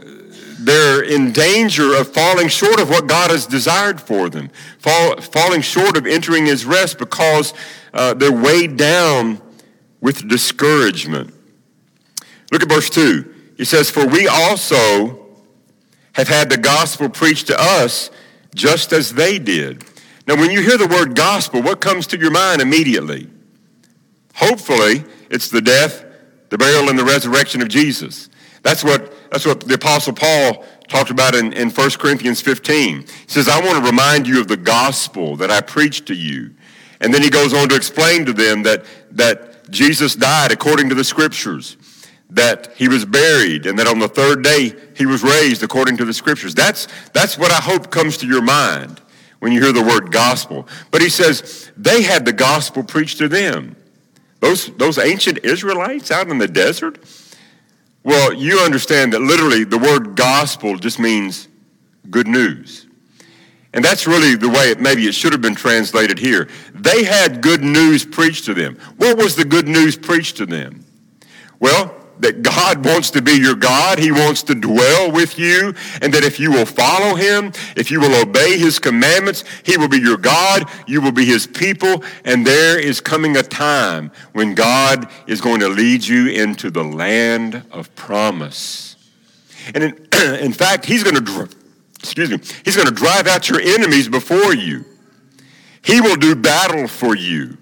they're 0.59 1.03
in 1.03 1.31
danger 1.31 1.95
of 1.95 2.13
falling 2.13 2.47
short 2.47 2.79
of 2.79 2.89
what 2.89 3.07
God 3.07 3.31
has 3.31 3.47
desired 3.47 3.99
for 3.99 4.29
them, 4.29 4.49
fall, 4.77 5.19
falling 5.19 5.61
short 5.61 5.97
of 5.97 6.05
entering 6.05 6.45
his 6.45 6.65
rest 6.65 6.99
because 6.99 7.53
uh, 7.93 8.13
they're 8.13 8.31
weighed 8.31 8.77
down 8.77 9.41
with 10.01 10.27
discouragement. 10.27 11.33
Look 12.51 12.63
at 12.63 12.69
verse 12.69 12.89
2. 12.89 13.53
He 13.55 13.65
says, 13.65 13.89
For 13.89 14.05
we 14.05 14.27
also 14.27 15.27
have 16.13 16.27
had 16.27 16.49
the 16.49 16.57
gospel 16.57 17.07
preached 17.07 17.47
to 17.47 17.55
us 17.57 18.11
just 18.53 18.91
as 18.91 19.13
they 19.13 19.39
did. 19.39 19.85
Now, 20.27 20.35
when 20.35 20.51
you 20.51 20.61
hear 20.61 20.77
the 20.77 20.87
word 20.87 21.15
gospel, 21.15 21.61
what 21.61 21.79
comes 21.79 22.07
to 22.07 22.17
your 22.17 22.31
mind 22.31 22.61
immediately? 22.61 23.29
Hopefully, 24.35 25.03
it's 25.29 25.49
the 25.49 25.61
death, 25.61 26.03
the 26.49 26.57
burial, 26.57 26.89
and 26.89 26.99
the 26.99 27.05
resurrection 27.05 27.61
of 27.61 27.69
Jesus. 27.69 28.29
That's 28.63 28.83
what, 28.83 29.13
that's 29.31 29.45
what 29.45 29.61
the 29.61 29.75
Apostle 29.75 30.13
Paul 30.13 30.65
talked 30.87 31.09
about 31.09 31.33
in, 31.35 31.53
in 31.53 31.69
1 31.69 31.89
Corinthians 31.91 32.41
15. 32.41 33.01
He 33.01 33.07
says, 33.27 33.47
I 33.47 33.59
want 33.63 33.83
to 33.83 33.89
remind 33.89 34.27
you 34.27 34.39
of 34.39 34.47
the 34.47 34.57
gospel 34.57 35.35
that 35.37 35.49
I 35.49 35.61
preached 35.61 36.05
to 36.07 36.13
you. 36.13 36.53
And 36.99 37.13
then 37.13 37.21
he 37.23 37.29
goes 37.29 37.53
on 37.53 37.69
to 37.69 37.75
explain 37.75 38.25
to 38.25 38.33
them 38.33 38.63
that, 38.63 38.85
that 39.11 39.50
Jesus 39.71 40.15
died 40.15 40.51
according 40.51 40.89
to 40.89 40.95
the 40.95 41.03
scriptures, 41.03 41.77
that 42.29 42.73
he 42.75 42.87
was 42.87 43.05
buried, 43.05 43.65
and 43.65 43.79
that 43.79 43.87
on 43.87 43.99
the 43.99 44.07
third 44.07 44.43
day 44.43 44.73
he 44.95 45.05
was 45.05 45.23
raised 45.23 45.63
according 45.63 45.97
to 45.97 46.05
the 46.05 46.13
scriptures. 46.13 46.53
That's, 46.53 46.87
that's 47.13 47.37
what 47.37 47.51
I 47.51 47.61
hope 47.61 47.89
comes 47.89 48.17
to 48.17 48.27
your 48.27 48.41
mind 48.41 49.01
when 49.39 49.51
you 49.51 49.61
hear 49.61 49.73
the 49.73 49.83
word 49.83 50.11
gospel. 50.11 50.67
But 50.91 51.01
he 51.01 51.09
says 51.09 51.71
they 51.75 52.03
had 52.03 52.25
the 52.25 52.33
gospel 52.33 52.83
preached 52.83 53.17
to 53.17 53.27
them. 53.27 53.75
Those, 54.39 54.67
those 54.75 54.97
ancient 54.97 55.39
Israelites 55.43 56.11
out 56.11 56.29
in 56.29 56.37
the 56.37 56.47
desert? 56.47 56.99
Well, 58.03 58.33
you 58.33 58.59
understand 58.59 59.13
that 59.13 59.21
literally 59.21 59.63
the 59.63 59.77
word 59.77 60.15
gospel 60.15 60.77
just 60.77 60.99
means 60.99 61.47
good 62.09 62.27
news. 62.27 62.87
And 63.73 63.85
that's 63.85 64.05
really 64.05 64.35
the 64.35 64.49
way 64.49 64.71
it 64.71 64.81
maybe 64.81 65.07
it 65.07 65.15
should 65.15 65.31
have 65.31 65.41
been 65.41 65.55
translated 65.55 66.19
here. 66.19 66.49
They 66.73 67.03
had 67.03 67.41
good 67.41 67.63
news 67.63 68.05
preached 68.05 68.45
to 68.45 68.53
them. 68.53 68.77
What 68.97 69.17
was 69.17 69.35
the 69.35 69.45
good 69.45 69.67
news 69.67 69.95
preached 69.95 70.37
to 70.37 70.45
them? 70.45 70.85
Well, 71.59 71.95
that 72.21 72.43
God 72.43 72.85
wants 72.85 73.11
to 73.11 73.21
be 73.21 73.33
your 73.33 73.55
God. 73.55 73.99
He 73.99 74.11
wants 74.11 74.43
to 74.43 74.55
dwell 74.55 75.11
with 75.11 75.37
you. 75.37 75.73
And 76.01 76.13
that 76.13 76.23
if 76.23 76.39
you 76.39 76.51
will 76.51 76.65
follow 76.65 77.15
him, 77.15 77.51
if 77.75 77.91
you 77.91 77.99
will 77.99 78.21
obey 78.21 78.57
his 78.57 78.79
commandments, 78.79 79.43
he 79.63 79.77
will 79.77 79.87
be 79.87 79.99
your 79.99 80.17
God. 80.17 80.69
You 80.87 81.01
will 81.01 81.11
be 81.11 81.25
his 81.25 81.47
people. 81.47 82.03
And 82.23 82.45
there 82.45 82.79
is 82.79 83.01
coming 83.01 83.37
a 83.37 83.43
time 83.43 84.11
when 84.33 84.53
God 84.53 85.09
is 85.27 85.41
going 85.41 85.59
to 85.61 85.69
lead 85.69 86.05
you 86.05 86.27
into 86.27 86.71
the 86.71 86.83
land 86.83 87.63
of 87.71 87.93
promise. 87.95 88.95
And 89.73 89.83
in, 89.83 90.07
in 90.39 90.53
fact, 90.53 90.85
he's 90.85 91.03
going 91.03 91.15
to 91.15 91.21
excuse 92.01 92.29
me, 92.31 92.39
he's 92.65 92.75
going 92.75 92.87
to 92.87 92.93
drive 92.93 93.27
out 93.27 93.47
your 93.47 93.61
enemies 93.61 94.09
before 94.09 94.53
you. 94.55 94.85
He 95.83 96.01
will 96.01 96.15
do 96.15 96.35
battle 96.35 96.87
for 96.87 97.15
you. 97.15 97.57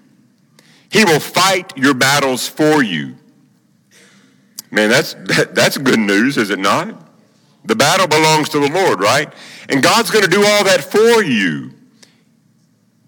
He 0.90 1.04
will 1.04 1.20
fight 1.20 1.76
your 1.76 1.94
battles 1.94 2.48
for 2.48 2.82
you. 2.82 3.16
Man, 4.70 4.88
that's, 4.88 5.14
that, 5.14 5.54
that's 5.54 5.76
good 5.78 5.98
news, 5.98 6.36
is 6.36 6.50
it 6.50 6.58
not? 6.58 7.08
The 7.64 7.76
battle 7.76 8.06
belongs 8.06 8.48
to 8.50 8.60
the 8.60 8.70
Lord, 8.70 9.00
right? 9.00 9.32
And 9.68 9.82
God's 9.82 10.10
going 10.10 10.24
to 10.24 10.30
do 10.30 10.44
all 10.44 10.64
that 10.64 10.82
for 10.82 11.22
you 11.22 11.72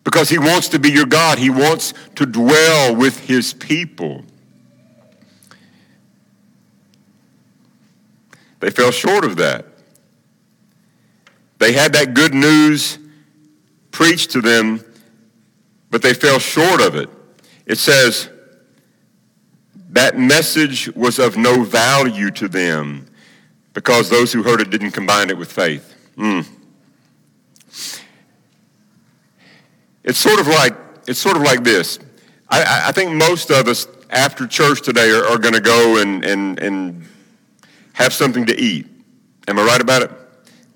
because 0.04 0.28
he 0.28 0.38
wants 0.38 0.68
to 0.68 0.78
be 0.78 0.90
your 0.90 1.06
God. 1.06 1.38
He 1.38 1.50
wants 1.50 1.94
to 2.16 2.26
dwell 2.26 2.94
with 2.94 3.18
his 3.20 3.54
people. 3.54 4.24
They 8.60 8.70
fell 8.70 8.90
short 8.90 9.24
of 9.24 9.36
that. 9.36 9.66
They 11.62 11.70
had 11.70 11.92
that 11.92 12.12
good 12.12 12.34
news 12.34 12.98
preached 13.92 14.32
to 14.32 14.40
them, 14.40 14.84
but 15.90 16.02
they 16.02 16.12
fell 16.12 16.40
short 16.40 16.80
of 16.80 16.96
it. 16.96 17.08
It 17.66 17.78
says, 17.78 18.28
that 19.90 20.18
message 20.18 20.92
was 20.96 21.20
of 21.20 21.36
no 21.36 21.62
value 21.62 22.32
to 22.32 22.48
them 22.48 23.06
because 23.74 24.10
those 24.10 24.32
who 24.32 24.42
heard 24.42 24.60
it 24.60 24.70
didn't 24.70 24.90
combine 24.90 25.30
it 25.30 25.38
with 25.38 25.52
faith. 25.52 25.94
Mm. 26.16 26.48
It's 30.02 30.18
sort 30.18 30.40
of 30.40 30.48
like 30.48 30.74
it's 31.06 31.20
sort 31.20 31.36
of 31.36 31.42
like 31.42 31.62
this. 31.62 32.00
I, 32.48 32.88
I 32.88 32.92
think 32.92 33.12
most 33.12 33.52
of 33.52 33.68
us 33.68 33.86
after 34.10 34.48
church 34.48 34.82
today 34.82 35.12
are, 35.12 35.26
are 35.26 35.38
going 35.38 35.54
to 35.54 35.60
go 35.60 36.02
and, 36.02 36.24
and, 36.24 36.58
and 36.58 37.06
have 37.92 38.12
something 38.12 38.46
to 38.46 38.60
eat. 38.60 38.88
Am 39.46 39.60
I 39.60 39.64
right 39.64 39.80
about 39.80 40.02
it? 40.02 40.10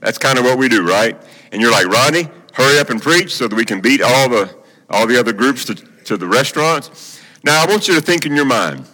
That's 0.01 0.19
kind 0.19 0.39
of 0.39 0.45
what 0.45 0.59
we 0.59 0.69
do, 0.69 0.87
right? 0.87 1.17
And 1.53 1.61
you're 1.61 1.73
like, 1.73 1.87
Rodney, 1.87 2.29
hurry 2.53 2.79
up 2.79 2.91
and 2.91 3.01
preach 3.01 3.35
so 3.35 3.49
that 3.49 3.55
we 3.55 3.65
can 3.65 3.81
beat 3.81 4.03
all 4.03 4.29
the, 4.29 4.55
all 4.91 5.07
the 5.07 5.19
other 5.19 5.33
groups 5.33 5.65
to, 5.67 5.75
to 5.75 6.17
the 6.17 6.27
restaurants. 6.27 7.21
Now, 7.45 7.63
I 7.63 7.67
want 7.67 7.89
you 7.89 7.95
to 7.95 8.01
think 8.01 8.27
in 8.27 8.35
your 8.35 8.45
mind. 8.45 8.87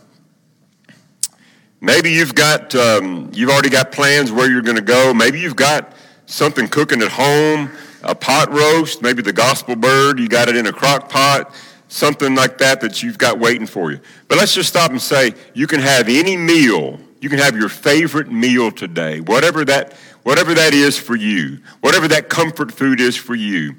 Maybe 1.80 2.12
you've 2.12 2.34
got, 2.34 2.74
um, 2.74 3.30
you've 3.34 3.50
already 3.50 3.70
got 3.70 3.90
plans 3.90 4.30
where 4.30 4.48
you're 4.50 4.62
going 4.62 4.76
to 4.76 4.82
go. 4.82 5.12
Maybe 5.12 5.40
you've 5.40 5.56
got 5.56 5.94
something 6.26 6.68
cooking 6.68 7.02
at 7.02 7.10
home, 7.10 7.70
a 8.02 8.14
pot 8.14 8.52
roast, 8.52 9.02
maybe 9.02 9.22
the 9.22 9.32
gospel 9.32 9.76
bird, 9.76 10.18
you 10.18 10.28
got 10.28 10.48
it 10.48 10.56
in 10.56 10.66
a 10.66 10.72
crock 10.72 11.08
pot, 11.08 11.54
something 11.88 12.34
like 12.34 12.58
that 12.58 12.80
that 12.80 13.02
you've 13.02 13.18
got 13.18 13.38
waiting 13.38 13.66
for 13.66 13.90
you. 13.90 14.00
But 14.28 14.38
let's 14.38 14.54
just 14.54 14.68
stop 14.68 14.90
and 14.90 15.00
say 15.00 15.34
you 15.54 15.66
can 15.66 15.80
have 15.80 16.08
any 16.08 16.36
meal. 16.36 16.98
You 17.20 17.28
can 17.28 17.38
have 17.38 17.56
your 17.56 17.68
favorite 17.68 18.30
meal 18.30 18.72
today, 18.72 19.20
whatever 19.20 19.64
that 19.66 19.96
whatever 20.22 20.54
that 20.54 20.74
is 20.74 20.98
for 20.98 21.16
you, 21.16 21.58
whatever 21.80 22.08
that 22.08 22.28
comfort 22.28 22.72
food 22.72 23.00
is 23.00 23.16
for 23.16 23.34
you, 23.34 23.74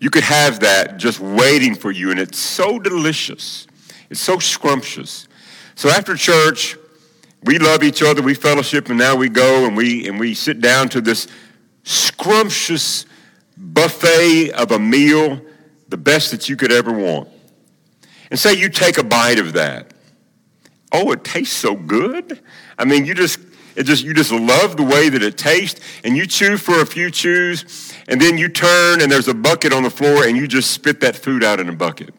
you 0.00 0.10
could 0.10 0.22
have 0.22 0.60
that 0.60 0.96
just 0.96 1.20
waiting 1.20 1.74
for 1.74 1.90
you. 1.90 2.10
And 2.10 2.20
it's 2.20 2.38
so 2.38 2.78
delicious. 2.78 3.66
It's 4.10 4.20
so 4.20 4.38
scrumptious. 4.38 5.28
So 5.74 5.88
after 5.88 6.14
church, 6.16 6.76
we 7.44 7.58
love 7.58 7.82
each 7.82 8.02
other, 8.02 8.22
we 8.22 8.34
fellowship, 8.34 8.88
and 8.88 8.98
now 8.98 9.14
we 9.14 9.28
go 9.28 9.66
and 9.66 9.76
we, 9.76 10.08
and 10.08 10.18
we 10.18 10.34
sit 10.34 10.60
down 10.60 10.88
to 10.90 11.00
this 11.00 11.28
scrumptious 11.84 13.06
buffet 13.56 14.50
of 14.52 14.72
a 14.72 14.78
meal, 14.78 15.40
the 15.88 15.96
best 15.96 16.30
that 16.32 16.48
you 16.48 16.56
could 16.56 16.72
ever 16.72 16.92
want. 16.92 17.28
And 18.30 18.38
say 18.38 18.54
you 18.54 18.68
take 18.68 18.98
a 18.98 19.04
bite 19.04 19.38
of 19.38 19.54
that. 19.54 19.94
Oh, 20.92 21.12
it 21.12 21.24
tastes 21.24 21.56
so 21.56 21.74
good. 21.74 22.40
I 22.78 22.84
mean, 22.84 23.04
you 23.04 23.14
just 23.14 23.38
it 23.78 23.86
just 23.86 24.02
you 24.02 24.12
just 24.12 24.32
love 24.32 24.76
the 24.76 24.82
way 24.82 25.08
that 25.08 25.22
it 25.22 25.38
tastes, 25.38 25.80
and 26.02 26.16
you 26.16 26.26
chew 26.26 26.56
for 26.56 26.80
a 26.80 26.84
few 26.84 27.12
chews, 27.12 27.94
and 28.08 28.20
then 28.20 28.36
you 28.36 28.48
turn 28.48 29.00
and 29.00 29.10
there's 29.10 29.28
a 29.28 29.34
bucket 29.34 29.72
on 29.72 29.84
the 29.84 29.90
floor, 29.90 30.24
and 30.24 30.36
you 30.36 30.48
just 30.48 30.72
spit 30.72 31.00
that 31.02 31.14
food 31.14 31.44
out 31.44 31.60
in 31.60 31.68
a 31.68 31.72
bucket. 31.72 32.12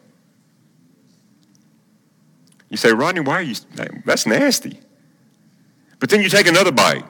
You 2.69 2.77
say, 2.77 2.93
Rodney, 2.93 3.19
why 3.19 3.33
are 3.33 3.41
you? 3.41 3.55
That's 4.05 4.25
nasty. 4.25 4.79
But 5.99 6.09
then 6.09 6.21
you 6.21 6.29
take 6.29 6.47
another 6.47 6.71
bite, 6.71 7.03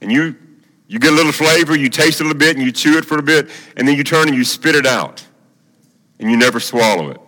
and 0.00 0.12
you 0.12 0.36
you 0.86 1.00
get 1.00 1.12
a 1.12 1.16
little 1.16 1.32
flavor, 1.32 1.76
you 1.76 1.88
taste 1.88 2.20
it 2.20 2.22
a 2.22 2.26
little 2.28 2.38
bit, 2.38 2.56
and 2.56 2.64
you 2.64 2.70
chew 2.70 2.96
it 2.96 3.04
for 3.04 3.18
a 3.18 3.22
bit, 3.22 3.50
and 3.76 3.88
then 3.88 3.96
you 3.96 4.04
turn 4.04 4.28
and 4.28 4.36
you 4.36 4.44
spit 4.44 4.76
it 4.76 4.86
out, 4.86 5.26
and 6.20 6.30
you 6.30 6.36
never 6.36 6.60
swallow 6.60 7.10
it. 7.10 7.20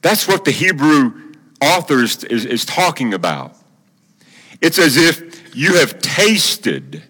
That's 0.00 0.26
what 0.26 0.46
the 0.46 0.52
Hebrew 0.52 1.34
author 1.60 2.02
is, 2.02 2.24
is, 2.24 2.46
is 2.46 2.64
talking 2.64 3.12
about. 3.12 3.59
It's 4.60 4.78
as 4.78 4.96
if 4.96 5.56
you 5.56 5.76
have 5.76 6.00
tasted, 6.00 7.02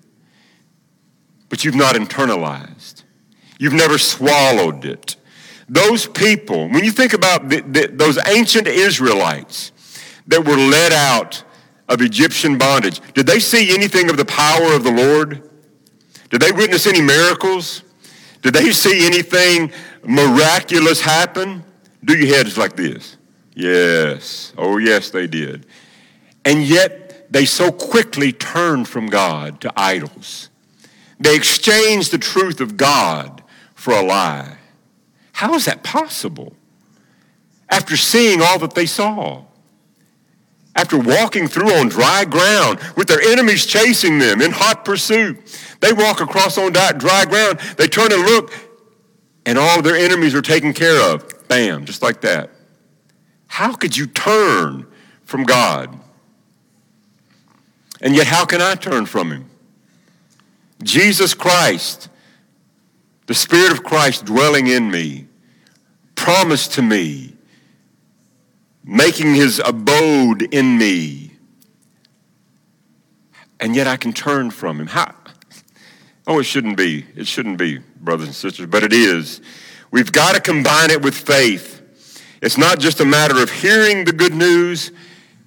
but 1.49 1.65
you've 1.65 1.75
not 1.75 1.95
internalized. 1.95 3.03
You've 3.59 3.73
never 3.73 3.99
swallowed 3.99 4.85
it. 4.85 5.17
Those 5.69 6.07
people, 6.07 6.69
when 6.69 6.85
you 6.85 6.91
think 6.91 7.13
about 7.13 7.49
the, 7.49 7.61
the, 7.61 7.89
those 7.93 8.19
ancient 8.27 8.67
Israelites 8.67 9.73
that 10.27 10.45
were 10.45 10.57
led 10.57 10.93
out 10.93 11.45
of 11.89 12.01
Egyptian 12.01 12.59
bondage, 12.59 13.01
did 13.15 13.27
they 13.27 13.39
see 13.39 13.75
anything 13.75 14.11
of 14.11 14.17
the 14.17 14.25
power 14.25 14.73
of 14.73 14.85
the 14.85 14.91
Lord? 14.91 15.49
Did 16.31 16.41
they 16.41 16.53
witness 16.53 16.87
any 16.87 17.01
miracles? 17.01 17.83
Did 18.43 18.55
they 18.55 18.71
see 18.73 19.07
anything 19.07 19.73
miraculous 20.05 21.01
happen? 21.01 21.63
Do 22.05 22.17
your 22.17 22.35
heads 22.35 22.57
like 22.57 22.77
this. 22.77 23.17
Yes. 23.55 24.53
Oh, 24.57 24.79
yes, 24.79 25.11
they 25.11 25.27
did. 25.27 25.67
And 26.45 26.63
yet, 26.63 27.00
they 27.31 27.45
so 27.45 27.71
quickly 27.71 28.33
turned 28.33 28.89
from 28.89 29.07
God 29.07 29.61
to 29.61 29.73
idols. 29.77 30.51
They 31.19 31.37
exchanged 31.37 32.11
the 32.11 32.19
truth 32.19 32.61
of 32.61 32.77
God 32.77 33.43
for 33.75 33.93
a 33.95 34.03
lie. 34.03 34.59
How 35.33 35.55
is 35.55 35.67
that 35.67 35.83
possible? 35.83 36.55
After 37.69 37.97
seeing 37.97 38.43
all 38.43 38.59
that 38.59 38.75
they 38.75 38.87
saw, 38.87 39.45
after 40.75 40.99
walking 40.99 41.47
through 41.47 41.73
on 41.73 41.89
dry 41.89 42.25
ground 42.25 42.81
with 42.97 43.07
their 43.09 43.21
enemies 43.21 43.67
chasing 43.67 44.19
them 44.19 44.41
in 44.41 44.51
hot 44.51 44.85
pursuit, 44.85 45.39
they 45.81 45.93
walk 45.93 46.21
across 46.21 46.59
on 46.59 46.73
dry 46.73 47.25
ground, 47.25 47.61
they 47.77 47.87
turn 47.87 48.13
and 48.13 48.23
look, 48.23 48.53
and 49.47 49.59
all 49.59 49.83
their 49.83 49.97
enemies 49.97 50.35
are 50.35 50.43
taken 50.43 50.73
care 50.73 51.01
of. 51.13 51.49
Bam, 51.49 51.85
just 51.85 52.03
like 52.03 52.21
that. 52.23 52.51
How 53.47 53.75
could 53.75 53.97
you 53.97 54.07
turn 54.07 54.87
from 55.25 55.45
God? 55.45 55.99
And 58.01 58.15
yet, 58.15 58.27
how 58.27 58.45
can 58.45 58.61
I 58.61 58.75
turn 58.75 59.07
from 59.07 59.31
Him? 59.31 59.51
Jesus 60.83 61.35
Christ, 61.35 62.09
the 63.27 63.35
Spirit 63.35 63.73
of 63.73 63.85
Christ 63.85 64.25
dwelling 64.25 64.67
in 64.67 64.91
me, 64.91 65.27
promised 66.15 66.73
to 66.75 66.83
me, 66.83 67.35
making 68.85 69.35
His 69.35 69.61
abode 69.65 70.43
in 70.55 70.79
me. 70.79 71.33
And 73.59 73.77
yet 73.77 73.87
I 73.87 73.97
can 73.97 74.13
turn 74.13 74.51
from 74.51 74.81
Him. 74.81 74.87
How? 74.87 75.15
Oh, 76.27 76.39
it 76.39 76.45
shouldn't 76.45 76.77
be. 76.77 77.05
It 77.17 77.27
shouldn't 77.27 77.59
be, 77.59 77.79
brothers 78.01 78.29
and 78.29 78.35
sisters, 78.35 78.67
but 78.67 78.83
it 78.83 78.93
is. 78.93 79.41
We've 79.91 80.13
got 80.13 80.35
to 80.35 80.41
combine 80.41 80.91
it 80.91 81.03
with 81.03 81.15
faith. 81.15 81.83
It's 82.41 82.57
not 82.57 82.79
just 82.79 83.01
a 83.01 83.05
matter 83.05 83.43
of 83.43 83.51
hearing 83.51 84.05
the 84.05 84.13
good 84.13 84.35
news. 84.35 84.93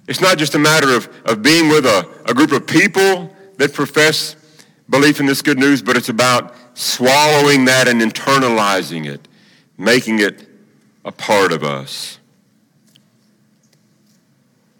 It's 0.06 0.20
not 0.20 0.38
just 0.38 0.54
a 0.54 0.58
matter 0.58 0.94
of, 0.94 1.08
of 1.24 1.42
being 1.42 1.68
with 1.68 1.86
a, 1.86 2.08
a 2.26 2.34
group 2.34 2.52
of 2.52 2.66
people 2.66 3.34
that 3.56 3.72
profess 3.72 4.36
belief 4.88 5.20
in 5.20 5.26
this 5.26 5.40
good 5.40 5.58
news, 5.58 5.82
but 5.82 5.96
it's 5.96 6.08
about 6.08 6.54
swallowing 6.74 7.64
that 7.66 7.88
and 7.88 8.00
internalizing 8.00 9.06
it, 9.06 9.26
making 9.78 10.18
it 10.18 10.46
a 11.04 11.12
part 11.12 11.52
of 11.52 11.64
us. 11.64 12.18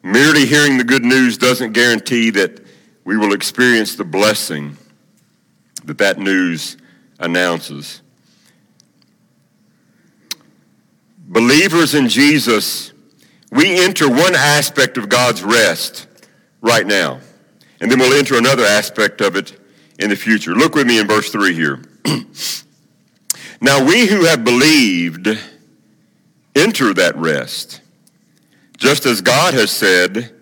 Merely 0.02 0.44
hearing 0.44 0.76
the 0.76 0.84
good 0.84 1.04
news 1.04 1.38
doesn't 1.38 1.72
guarantee 1.72 2.30
that 2.30 2.60
we 3.04 3.16
will 3.16 3.32
experience 3.32 3.94
the 3.94 4.04
blessing 4.04 4.76
that 5.84 5.98
that 5.98 6.18
news 6.18 6.76
announces. 7.18 8.02
Believers 11.26 11.94
in 11.94 12.08
Jesus, 12.08 12.92
we 13.54 13.82
enter 13.82 14.08
one 14.08 14.34
aspect 14.34 14.98
of 14.98 15.08
God's 15.08 15.42
rest 15.42 16.08
right 16.60 16.86
now, 16.86 17.20
and 17.80 17.90
then 17.90 17.98
we'll 17.98 18.18
enter 18.18 18.36
another 18.36 18.64
aspect 18.64 19.20
of 19.20 19.36
it 19.36 19.58
in 19.98 20.10
the 20.10 20.16
future. 20.16 20.54
Look 20.54 20.74
with 20.74 20.86
me 20.86 20.98
in 20.98 21.06
verse 21.06 21.30
3 21.30 21.54
here. 21.54 21.80
now, 23.60 23.84
we 23.84 24.06
who 24.06 24.24
have 24.24 24.42
believed 24.42 25.28
enter 26.56 26.92
that 26.94 27.16
rest, 27.16 27.80
just 28.76 29.06
as 29.06 29.20
God 29.20 29.54
has 29.54 29.70
said, 29.70 30.34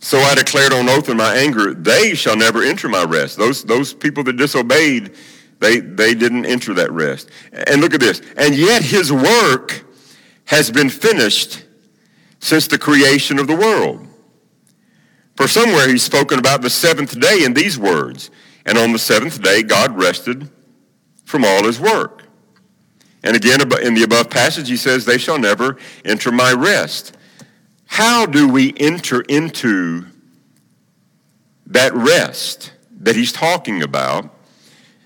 so 0.00 0.18
I 0.18 0.34
declared 0.34 0.72
on 0.72 0.88
oath 0.88 1.08
in 1.08 1.18
my 1.18 1.36
anger, 1.36 1.72
they 1.74 2.14
shall 2.14 2.36
never 2.36 2.62
enter 2.62 2.88
my 2.88 3.04
rest. 3.04 3.36
Those, 3.36 3.64
those 3.64 3.94
people 3.94 4.24
that 4.24 4.36
disobeyed, 4.36 5.14
they, 5.60 5.78
they 5.80 6.14
didn't 6.14 6.46
enter 6.46 6.74
that 6.74 6.90
rest. 6.90 7.30
And 7.52 7.80
look 7.80 7.94
at 7.94 8.00
this. 8.00 8.22
And 8.36 8.56
yet 8.56 8.82
his 8.82 9.12
work 9.12 9.84
has 10.46 10.70
been 10.70 10.88
finished 10.88 11.64
since 12.40 12.66
the 12.66 12.78
creation 12.78 13.38
of 13.38 13.46
the 13.46 13.54
world. 13.54 14.06
For 15.36 15.48
somewhere 15.48 15.88
he's 15.88 16.02
spoken 16.02 16.38
about 16.38 16.62
the 16.62 16.70
seventh 16.70 17.18
day 17.18 17.44
in 17.44 17.54
these 17.54 17.78
words, 17.78 18.30
and 18.66 18.76
on 18.76 18.92
the 18.92 18.98
seventh 18.98 19.40
day 19.42 19.62
God 19.62 19.96
rested 19.96 20.50
from 21.24 21.44
all 21.44 21.64
his 21.64 21.80
work. 21.80 22.24
And 23.22 23.36
again, 23.36 23.60
in 23.60 23.94
the 23.94 24.02
above 24.02 24.30
passage, 24.30 24.68
he 24.68 24.76
says, 24.76 25.04
They 25.04 25.18
shall 25.18 25.38
never 25.38 25.76
enter 26.04 26.32
my 26.32 26.52
rest. 26.52 27.16
How 27.86 28.26
do 28.26 28.48
we 28.48 28.74
enter 28.78 29.20
into 29.22 30.06
that 31.66 31.94
rest 31.94 32.72
that 33.00 33.16
he's 33.16 33.32
talking 33.32 33.82
about? 33.82 34.34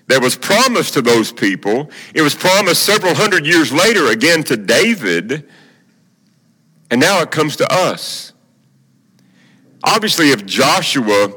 that 0.07 0.21
was 0.21 0.35
promised 0.35 0.93
to 0.93 1.01
those 1.01 1.31
people. 1.31 1.89
It 2.13 2.21
was 2.21 2.35
promised 2.35 2.83
several 2.83 3.15
hundred 3.15 3.45
years 3.45 3.71
later 3.71 4.11
again 4.11 4.43
to 4.45 4.57
David, 4.57 5.49
and 6.89 6.99
now 7.01 7.21
it 7.21 7.31
comes 7.31 7.55
to 7.57 7.71
us. 7.71 8.33
Obviously, 9.83 10.31
if 10.31 10.45
Joshua, 10.45 11.29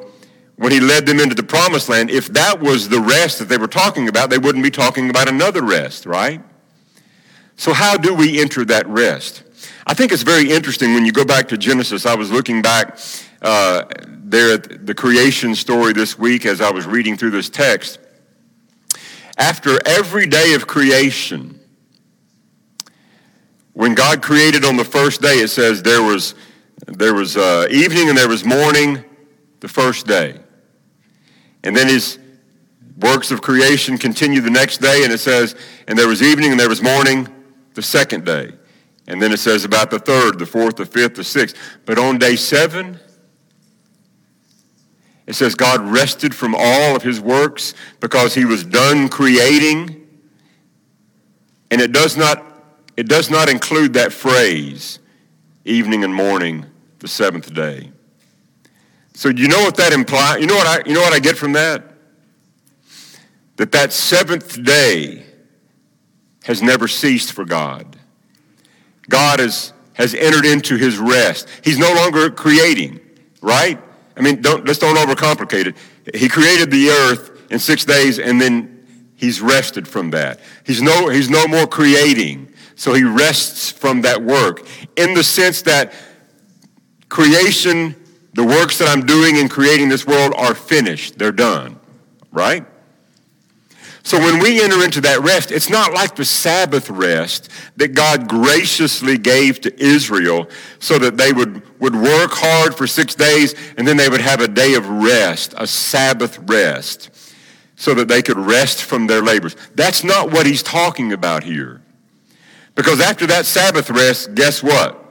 when 0.56 0.72
he 0.72 0.80
led 0.80 1.06
them 1.06 1.20
into 1.20 1.34
the 1.34 1.42
promised 1.42 1.88
land, 1.88 2.11
if 2.11 2.28
that 2.28 2.61
was 2.61 2.88
the 2.88 3.00
rest 3.00 3.38
that 3.38 3.48
they 3.48 3.58
were 3.58 3.68
talking 3.68 4.08
about, 4.08 4.30
they 4.30 4.38
wouldn't 4.38 4.64
be 4.64 4.70
talking 4.70 5.11
about 5.11 5.28
another 5.28 5.62
rest, 5.62 6.06
right? 6.06 6.42
So, 7.56 7.72
how 7.72 7.96
do 7.96 8.14
we 8.14 8.40
enter 8.40 8.64
that 8.66 8.87
rest? 8.87 9.42
I 9.87 9.94
think 9.94 10.12
it's 10.12 10.22
very 10.22 10.50
interesting 10.50 10.94
when 10.94 11.04
you 11.04 11.12
go 11.12 11.24
back 11.24 11.48
to 11.48 11.58
Genesis. 11.58 12.06
I 12.06 12.14
was 12.14 12.30
looking 12.30 12.62
back 12.62 12.98
uh, 13.42 13.84
there 14.06 14.54
at 14.54 14.87
the 14.87 14.94
creation 14.94 15.54
story 15.54 15.92
this 15.92 16.18
week 16.18 16.46
as 16.46 16.61
I 16.61 16.70
was 16.70 16.87
reading 16.87 17.16
through 17.16 17.30
this 17.30 17.48
text. 17.48 17.98
After 19.37 19.78
every 19.87 20.26
day 20.26 20.54
of 20.54 20.66
creation, 20.66 21.57
when 23.78 23.94
God 23.94 24.22
created 24.22 24.64
on 24.64 24.76
the 24.76 24.84
first 24.84 25.22
day, 25.22 25.34
it 25.34 25.50
says 25.50 25.84
there 25.84 26.02
was, 26.02 26.34
there 26.86 27.14
was 27.14 27.36
uh, 27.36 27.68
evening 27.70 28.08
and 28.08 28.18
there 28.18 28.28
was 28.28 28.44
morning 28.44 29.04
the 29.60 29.68
first 29.68 30.04
day. 30.04 30.40
And 31.62 31.76
then 31.76 31.86
his 31.86 32.18
works 32.98 33.30
of 33.30 33.40
creation 33.40 33.96
continue 33.96 34.40
the 34.40 34.50
next 34.50 34.78
day, 34.78 35.04
and 35.04 35.12
it 35.12 35.18
says, 35.18 35.54
and 35.86 35.96
there 35.96 36.08
was 36.08 36.24
evening 36.24 36.50
and 36.50 36.58
there 36.58 36.68
was 36.68 36.82
morning 36.82 37.28
the 37.74 37.82
second 37.82 38.24
day. 38.24 38.50
And 39.06 39.22
then 39.22 39.30
it 39.30 39.38
says 39.38 39.64
about 39.64 39.92
the 39.92 40.00
third, 40.00 40.40
the 40.40 40.46
fourth, 40.46 40.74
the 40.74 40.84
fifth, 40.84 41.14
the 41.14 41.22
sixth. 41.22 41.56
But 41.86 41.98
on 41.98 42.18
day 42.18 42.34
seven, 42.34 42.98
it 45.28 45.34
says 45.34 45.54
God 45.54 45.82
rested 45.82 46.34
from 46.34 46.56
all 46.58 46.96
of 46.96 47.04
his 47.04 47.20
works 47.20 47.74
because 48.00 48.34
he 48.34 48.44
was 48.44 48.64
done 48.64 49.08
creating. 49.08 50.04
And 51.70 51.80
it 51.80 51.92
does 51.92 52.16
not, 52.16 52.47
it 52.98 53.06
does 53.06 53.30
not 53.30 53.48
include 53.48 53.92
that 53.92 54.12
phrase, 54.12 54.98
evening 55.64 56.02
and 56.02 56.12
morning, 56.12 56.66
the 56.98 57.06
seventh 57.06 57.54
day. 57.54 57.92
So 59.14 59.28
you 59.28 59.46
know 59.46 59.61
what 59.61 59.76
that 59.76 59.92
implies? 59.92 60.40
You 60.40 60.48
know 60.48 60.56
what 60.56 60.66
I, 60.66 60.82
you 60.84 60.94
know 60.94 61.02
what 61.02 61.12
I 61.12 61.20
get 61.20 61.37
from 61.37 61.52
that? 61.52 61.84
That 63.54 63.70
that 63.70 63.92
seventh 63.92 64.64
day 64.64 65.24
has 66.42 66.61
never 66.61 66.88
ceased 66.88 67.34
for 67.34 67.44
God. 67.44 67.96
God 69.08 69.38
has, 69.38 69.72
has 69.92 70.12
entered 70.16 70.44
into 70.44 70.76
his 70.76 70.98
rest. 70.98 71.48
He's 71.62 71.78
no 71.78 71.92
longer 71.94 72.30
creating, 72.30 72.98
right? 73.40 73.78
I 74.16 74.22
mean, 74.22 74.42
don't, 74.42 74.66
let's 74.66 74.80
don't 74.80 74.96
overcomplicate 74.96 75.66
it. 75.66 76.16
He 76.16 76.28
created 76.28 76.72
the 76.72 76.88
earth 76.88 77.30
in 77.48 77.61
six 77.61 77.84
days 77.84 78.18
and 78.18 78.40
then 78.40 78.84
he's 79.14 79.40
rested 79.40 79.87
from 79.87 80.11
that. 80.11 80.40
He's 80.66 80.82
no, 80.82 81.11
he's 81.11 81.30
no 81.30 81.46
more 81.46 81.68
creating. 81.68 82.46
So 82.78 82.94
he 82.94 83.02
rests 83.02 83.72
from 83.72 84.02
that 84.02 84.22
work 84.22 84.64
in 84.96 85.12
the 85.14 85.24
sense 85.24 85.62
that 85.62 85.92
creation, 87.08 87.96
The 88.34 88.44
works 88.44 88.78
that 88.78 88.88
I'm 88.88 89.04
doing 89.04 89.34
in 89.34 89.48
creating 89.48 89.88
this 89.88 90.06
world 90.06 90.32
are 90.36 90.54
finished. 90.54 91.18
They're 91.18 91.32
done, 91.32 91.80
right? 92.30 92.64
So 94.04 94.16
when 94.20 94.38
we 94.38 94.62
enter 94.62 94.84
into 94.84 95.00
that 95.00 95.20
rest, 95.22 95.50
it's 95.50 95.68
not 95.68 95.92
like 95.92 96.14
the 96.14 96.24
Sabbath 96.24 96.88
rest 96.88 97.50
that 97.78 97.94
God 97.96 98.28
graciously 98.28 99.18
gave 99.18 99.60
to 99.62 99.82
Israel 99.82 100.48
so 100.78 101.00
that 101.00 101.16
they 101.16 101.32
would, 101.32 101.62
would 101.80 101.96
work 101.96 102.30
hard 102.30 102.76
for 102.76 102.86
six 102.86 103.16
days 103.16 103.56
and 103.76 103.88
then 103.88 103.96
they 103.96 104.08
would 104.08 104.20
have 104.20 104.40
a 104.40 104.46
day 104.46 104.74
of 104.74 104.88
rest, 104.88 105.52
a 105.56 105.66
Sabbath 105.66 106.38
rest, 106.48 107.10
so 107.74 107.92
that 107.94 108.06
they 108.06 108.22
could 108.22 108.38
rest 108.38 108.84
from 108.84 109.08
their 109.08 109.20
labors. 109.20 109.56
That's 109.74 110.04
not 110.04 110.30
what 110.30 110.46
he's 110.46 110.62
talking 110.62 111.12
about 111.12 111.42
here. 111.42 111.82
Because 112.78 113.00
after 113.00 113.26
that 113.26 113.44
Sabbath 113.44 113.90
rest, 113.90 114.36
guess 114.36 114.62
what? 114.62 115.04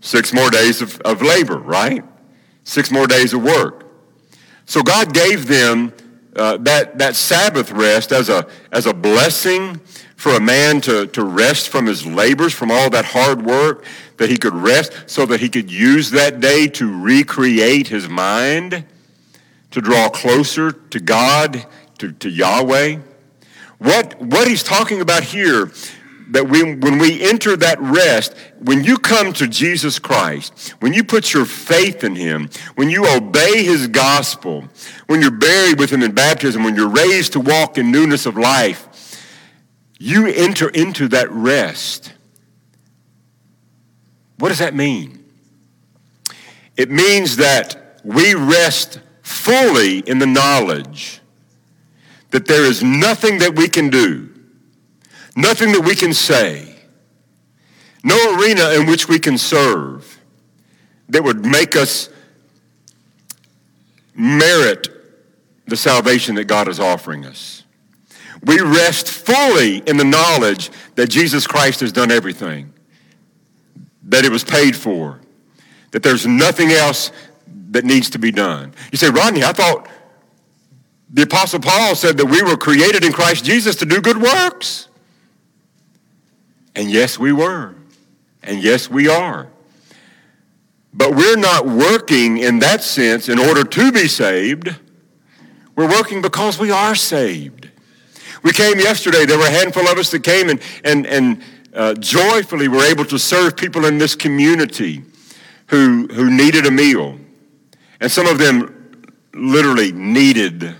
Six 0.00 0.32
more 0.32 0.48
days 0.48 0.80
of, 0.80 0.98
of 1.02 1.20
labor, 1.20 1.58
right? 1.58 2.02
Six 2.64 2.90
more 2.90 3.06
days 3.06 3.34
of 3.34 3.42
work. 3.42 3.84
So 4.64 4.82
God 4.82 5.12
gave 5.12 5.46
them 5.46 5.92
uh, 6.34 6.56
that, 6.62 6.96
that 6.96 7.16
Sabbath 7.16 7.70
rest 7.70 8.12
as 8.12 8.30
a, 8.30 8.46
as 8.72 8.86
a 8.86 8.94
blessing 8.94 9.76
for 10.16 10.32
a 10.32 10.40
man 10.40 10.80
to, 10.80 11.06
to 11.08 11.22
rest 11.22 11.68
from 11.68 11.84
his 11.84 12.06
labors, 12.06 12.54
from 12.54 12.70
all 12.70 12.88
that 12.88 13.04
hard 13.04 13.44
work, 13.44 13.84
that 14.16 14.30
he 14.30 14.38
could 14.38 14.54
rest 14.54 15.10
so 15.10 15.26
that 15.26 15.40
he 15.40 15.50
could 15.50 15.70
use 15.70 16.12
that 16.12 16.40
day 16.40 16.66
to 16.68 17.02
recreate 17.02 17.88
his 17.88 18.08
mind, 18.08 18.86
to 19.70 19.82
draw 19.82 20.08
closer 20.08 20.72
to 20.72 20.98
God, 20.98 21.66
to, 21.98 22.10
to 22.10 22.30
Yahweh. 22.30 23.00
What, 23.76 24.18
what 24.18 24.48
he's 24.48 24.62
talking 24.62 25.02
about 25.02 25.24
here 25.24 25.70
that 26.32 26.48
we, 26.48 26.62
when 26.62 26.98
we 26.98 27.22
enter 27.22 27.56
that 27.58 27.78
rest, 27.80 28.34
when 28.58 28.82
you 28.84 28.96
come 28.96 29.34
to 29.34 29.46
Jesus 29.46 29.98
Christ, 29.98 30.70
when 30.80 30.94
you 30.94 31.04
put 31.04 31.34
your 31.34 31.44
faith 31.44 32.04
in 32.04 32.16
him, 32.16 32.48
when 32.74 32.88
you 32.88 33.06
obey 33.06 33.62
his 33.62 33.86
gospel, 33.86 34.64
when 35.06 35.20
you're 35.20 35.30
buried 35.30 35.78
with 35.78 35.90
him 35.90 36.02
in 36.02 36.12
baptism, 36.12 36.64
when 36.64 36.74
you're 36.74 36.88
raised 36.88 37.34
to 37.34 37.40
walk 37.40 37.76
in 37.76 37.92
newness 37.92 38.24
of 38.24 38.38
life, 38.38 38.88
you 39.98 40.26
enter 40.26 40.70
into 40.70 41.06
that 41.08 41.30
rest. 41.30 42.14
What 44.38 44.48
does 44.48 44.58
that 44.58 44.74
mean? 44.74 45.22
It 46.78 46.90
means 46.90 47.36
that 47.36 48.00
we 48.02 48.34
rest 48.34 49.00
fully 49.20 49.98
in 49.98 50.18
the 50.18 50.26
knowledge 50.26 51.20
that 52.30 52.46
there 52.46 52.64
is 52.64 52.82
nothing 52.82 53.38
that 53.38 53.54
we 53.54 53.68
can 53.68 53.90
do 53.90 54.31
nothing 55.36 55.72
that 55.72 55.82
we 55.82 55.94
can 55.94 56.12
say, 56.12 56.76
no 58.04 58.36
arena 58.36 58.70
in 58.72 58.86
which 58.86 59.08
we 59.08 59.18
can 59.18 59.38
serve 59.38 60.20
that 61.08 61.22
would 61.22 61.44
make 61.44 61.76
us 61.76 62.08
merit 64.14 64.88
the 65.66 65.76
salvation 65.76 66.34
that 66.34 66.44
God 66.44 66.68
is 66.68 66.80
offering 66.80 67.24
us. 67.24 67.64
We 68.44 68.60
rest 68.60 69.08
fully 69.08 69.78
in 69.78 69.96
the 69.96 70.04
knowledge 70.04 70.70
that 70.96 71.08
Jesus 71.08 71.46
Christ 71.46 71.80
has 71.80 71.92
done 71.92 72.10
everything, 72.10 72.72
that 74.04 74.24
it 74.24 74.32
was 74.32 74.42
paid 74.42 74.74
for, 74.74 75.20
that 75.92 76.02
there's 76.02 76.26
nothing 76.26 76.70
else 76.70 77.12
that 77.70 77.84
needs 77.84 78.10
to 78.10 78.18
be 78.18 78.32
done. 78.32 78.74
You 78.90 78.98
say, 78.98 79.10
Rodney, 79.10 79.44
I 79.44 79.52
thought 79.52 79.88
the 81.10 81.22
Apostle 81.22 81.60
Paul 81.60 81.94
said 81.94 82.16
that 82.16 82.26
we 82.26 82.42
were 82.42 82.56
created 82.56 83.04
in 83.04 83.12
Christ 83.12 83.44
Jesus 83.44 83.76
to 83.76 83.86
do 83.86 84.00
good 84.00 84.20
works. 84.20 84.88
And 86.74 86.90
yes, 86.90 87.18
we 87.18 87.32
were. 87.32 87.74
And 88.42 88.62
yes, 88.62 88.90
we 88.90 89.08
are. 89.08 89.48
But 90.94 91.14
we're 91.14 91.36
not 91.36 91.66
working 91.66 92.38
in 92.38 92.58
that 92.58 92.82
sense 92.82 93.28
in 93.28 93.38
order 93.38 93.64
to 93.64 93.92
be 93.92 94.08
saved. 94.08 94.74
We're 95.74 95.88
working 95.88 96.20
because 96.20 96.58
we 96.58 96.70
are 96.70 96.94
saved. 96.94 97.70
We 98.42 98.52
came 98.52 98.78
yesterday. 98.78 99.24
There 99.24 99.38
were 99.38 99.46
a 99.46 99.50
handful 99.50 99.88
of 99.88 99.98
us 99.98 100.10
that 100.10 100.22
came 100.22 100.48
and, 100.50 100.60
and, 100.84 101.06
and 101.06 101.42
uh, 101.72 101.94
joyfully 101.94 102.68
were 102.68 102.84
able 102.84 103.04
to 103.06 103.18
serve 103.18 103.56
people 103.56 103.86
in 103.86 103.98
this 103.98 104.14
community 104.14 105.02
who, 105.68 106.08
who 106.08 106.30
needed 106.30 106.66
a 106.66 106.70
meal. 106.70 107.18
And 108.00 108.10
some 108.10 108.26
of 108.26 108.38
them 108.38 109.04
literally 109.32 109.92
needed 109.92 110.74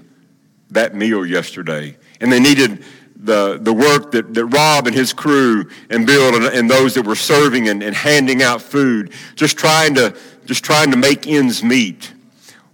that 0.71 0.95
meal 0.95 1.25
yesterday. 1.25 1.97
And 2.21 2.31
they 2.31 2.41
needed 2.41 2.85
the, 3.23 3.59
the 3.61 3.73
work 3.73 4.11
that, 4.13 4.35
that 4.35 4.47
Rob 4.47 4.87
and 4.87 4.95
his 4.95 5.13
crew 5.13 5.69
and 5.91 6.07
Bill 6.07 6.35
and, 6.35 6.45
and 6.45 6.69
those 6.69 6.95
that 6.95 7.07
were 7.07 7.15
serving 7.15 7.69
and, 7.69 7.83
and 7.83 7.95
handing 7.95 8.43
out 8.43 8.61
food, 8.61 9.13
just 9.37 9.57
trying 9.57 9.95
to 9.95 10.17
just 10.45 10.65
trying 10.65 10.91
to 10.91 10.97
make 10.97 11.29
ends 11.29 11.63
meet. 11.63 12.13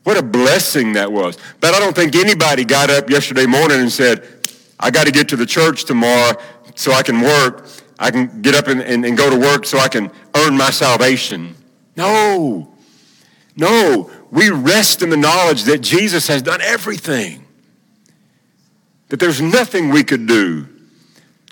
What 0.04 0.16
a 0.16 0.22
blessing 0.22 0.94
that 0.94 1.12
was. 1.12 1.36
But 1.60 1.74
I 1.74 1.80
don't 1.80 1.94
think 1.94 2.16
anybody 2.16 2.64
got 2.64 2.88
up 2.88 3.10
yesterday 3.10 3.44
morning 3.44 3.80
and 3.80 3.92
said, 3.92 4.26
I 4.80 4.90
got 4.90 5.04
to 5.04 5.12
get 5.12 5.28
to 5.28 5.36
the 5.36 5.44
church 5.44 5.84
tomorrow 5.84 6.40
so 6.74 6.92
I 6.92 7.02
can 7.02 7.20
work. 7.20 7.66
I 7.98 8.10
can 8.10 8.40
get 8.40 8.54
up 8.54 8.68
and, 8.68 8.80
and, 8.80 9.04
and 9.04 9.18
go 9.18 9.28
to 9.28 9.36
work 9.38 9.66
so 9.66 9.78
I 9.78 9.88
can 9.88 10.10
earn 10.34 10.56
my 10.56 10.70
salvation. 10.70 11.54
No. 11.94 12.72
No. 13.54 14.10
We 14.30 14.48
rest 14.48 15.02
in 15.02 15.10
the 15.10 15.16
knowledge 15.16 15.64
that 15.64 15.82
Jesus 15.82 16.26
has 16.28 16.40
done 16.40 16.62
everything 16.62 17.44
that 19.08 19.20
there's 19.20 19.40
nothing 19.40 19.90
we 19.90 20.04
could 20.04 20.26
do 20.26 20.66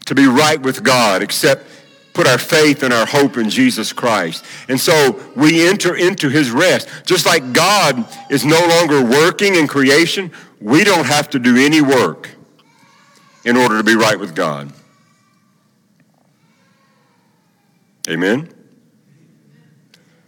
to 0.06 0.14
be 0.14 0.26
right 0.26 0.60
with 0.60 0.82
God 0.82 1.22
except 1.22 1.66
put 2.12 2.26
our 2.26 2.38
faith 2.38 2.82
and 2.82 2.94
our 2.94 3.06
hope 3.06 3.36
in 3.36 3.50
Jesus 3.50 3.92
Christ. 3.92 4.44
And 4.68 4.80
so 4.80 5.22
we 5.36 5.68
enter 5.68 5.94
into 5.94 6.30
his 6.30 6.50
rest. 6.50 6.88
Just 7.04 7.26
like 7.26 7.52
God 7.52 8.06
is 8.30 8.44
no 8.44 8.58
longer 8.58 9.04
working 9.04 9.54
in 9.54 9.66
creation, 9.66 10.32
we 10.60 10.82
don't 10.82 11.04
have 11.06 11.28
to 11.30 11.38
do 11.38 11.56
any 11.56 11.82
work 11.82 12.30
in 13.44 13.56
order 13.56 13.76
to 13.76 13.84
be 13.84 13.94
right 13.94 14.18
with 14.18 14.34
God. 14.34 14.72
Amen? 18.08 18.48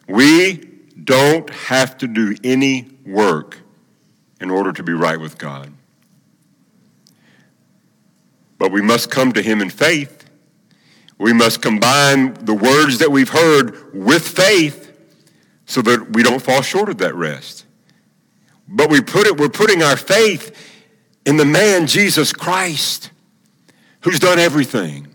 We 0.06 0.56
don't 1.02 1.48
have 1.48 1.96
to 1.98 2.06
do 2.06 2.36
any 2.44 2.90
work 3.06 3.58
in 4.40 4.50
order 4.50 4.72
to 4.72 4.82
be 4.82 4.92
right 4.92 5.18
with 5.18 5.38
God. 5.38 5.72
But 8.59 8.73
we 8.73 8.83
must 8.83 9.11
come 9.11 9.33
to 9.33 9.42
him 9.42 9.61
in 9.61 9.71
faith. 9.71 10.29
We 11.16 11.33
must 11.33 11.62
combine 11.62 12.35
the 12.35 12.55
words 12.55 12.99
that 12.99 13.11
we've 13.11 13.29
heard 13.29 13.94
with 13.94 14.27
faith 14.27 14.92
so 15.66 15.83
that 15.83 16.12
we 16.12 16.23
don't 16.23 16.40
fall 16.40 16.62
short 16.62 16.88
of 16.88 16.99
that 16.99 17.14
rest. 17.14 17.64
But 18.68 18.90
we 18.90 19.01
put 19.01 19.27
it, 19.27 19.37
we're 19.37 19.49
putting 19.49 19.83
our 19.83 19.97
faith 19.97 20.55
in 21.25 21.37
the 21.37 21.44
man 21.44 21.87
Jesus 21.87 22.33
Christ 22.33 23.11
who's 24.01 24.18
done 24.18 24.38
everything. 24.38 25.09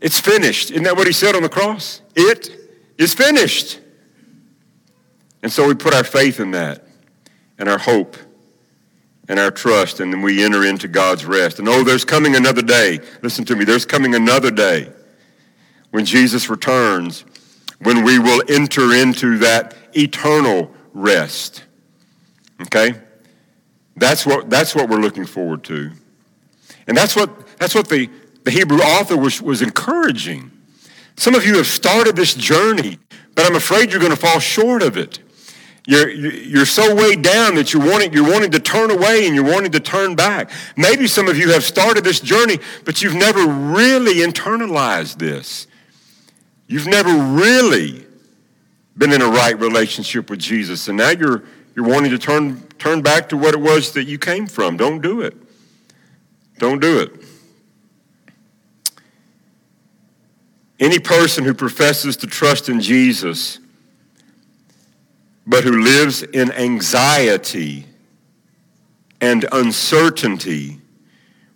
It's 0.00 0.20
finished. 0.20 0.70
Isn't 0.70 0.84
that 0.84 0.96
what 0.96 1.06
he 1.06 1.12
said 1.12 1.34
on 1.34 1.42
the 1.42 1.48
cross? 1.48 2.00
It 2.14 2.50
is 2.98 3.14
finished. 3.14 3.80
And 5.42 5.52
so 5.52 5.68
we 5.68 5.74
put 5.74 5.94
our 5.94 6.04
faith 6.04 6.40
in 6.40 6.52
that 6.52 6.86
and 7.58 7.68
our 7.68 7.78
hope 7.78 8.16
and 9.28 9.38
our 9.38 9.50
trust, 9.50 10.00
and 10.00 10.12
then 10.12 10.22
we 10.22 10.44
enter 10.44 10.64
into 10.64 10.88
God's 10.88 11.24
rest. 11.24 11.58
And 11.58 11.68
oh, 11.68 11.82
there's 11.82 12.04
coming 12.04 12.36
another 12.36 12.62
day. 12.62 13.00
Listen 13.22 13.44
to 13.46 13.56
me. 13.56 13.64
There's 13.64 13.86
coming 13.86 14.14
another 14.14 14.50
day 14.50 14.92
when 15.90 16.04
Jesus 16.04 16.50
returns, 16.50 17.24
when 17.80 18.04
we 18.04 18.18
will 18.18 18.42
enter 18.48 18.92
into 18.92 19.38
that 19.38 19.74
eternal 19.94 20.70
rest. 20.92 21.64
Okay? 22.62 22.94
That's 23.96 24.26
what, 24.26 24.50
that's 24.50 24.74
what 24.74 24.88
we're 24.88 25.00
looking 25.00 25.24
forward 25.24 25.64
to. 25.64 25.90
And 26.86 26.96
that's 26.96 27.16
what, 27.16 27.56
that's 27.58 27.74
what 27.74 27.88
the, 27.88 28.10
the 28.42 28.50
Hebrew 28.50 28.78
author 28.78 29.16
was, 29.16 29.40
was 29.40 29.62
encouraging. 29.62 30.50
Some 31.16 31.34
of 31.34 31.46
you 31.46 31.56
have 31.56 31.66
started 31.66 32.16
this 32.16 32.34
journey, 32.34 32.98
but 33.34 33.46
I'm 33.46 33.54
afraid 33.54 33.90
you're 33.90 34.00
going 34.00 34.10
to 34.10 34.16
fall 34.16 34.40
short 34.40 34.82
of 34.82 34.96
it. 34.96 35.20
You're, 35.86 36.08
you're 36.08 36.64
so 36.64 36.94
weighed 36.94 37.22
down 37.22 37.56
that 37.56 37.74
you're 37.74 37.84
wanting, 37.84 38.12
you're 38.14 38.30
wanting 38.30 38.52
to 38.52 38.60
turn 38.60 38.90
away 38.90 39.26
and 39.26 39.34
you're 39.34 39.44
wanting 39.44 39.72
to 39.72 39.80
turn 39.80 40.14
back. 40.14 40.50
Maybe 40.76 41.06
some 41.06 41.28
of 41.28 41.36
you 41.36 41.50
have 41.52 41.62
started 41.62 42.04
this 42.04 42.20
journey, 42.20 42.58
but 42.84 43.02
you've 43.02 43.14
never 43.14 43.46
really 43.46 44.16
internalized 44.16 45.18
this. 45.18 45.66
You've 46.66 46.86
never 46.86 47.12
really 47.12 48.06
been 48.96 49.12
in 49.12 49.20
a 49.20 49.28
right 49.28 49.58
relationship 49.58 50.30
with 50.30 50.38
Jesus. 50.38 50.88
And 50.88 50.96
now 50.96 51.10
you're, 51.10 51.44
you're 51.76 51.86
wanting 51.86 52.12
to 52.12 52.18
turn, 52.18 52.62
turn 52.78 53.02
back 53.02 53.28
to 53.28 53.36
what 53.36 53.52
it 53.52 53.60
was 53.60 53.92
that 53.92 54.04
you 54.04 54.18
came 54.18 54.46
from. 54.46 54.78
Don't 54.78 55.02
do 55.02 55.20
it. 55.20 55.36
Don't 56.58 56.80
do 56.80 57.00
it. 57.00 57.12
Any 60.80 60.98
person 60.98 61.44
who 61.44 61.52
professes 61.52 62.16
to 62.18 62.26
trust 62.26 62.70
in 62.70 62.80
Jesus 62.80 63.58
but 65.46 65.64
who 65.64 65.82
lives 65.82 66.22
in 66.22 66.50
anxiety 66.52 67.86
and 69.20 69.46
uncertainty 69.52 70.80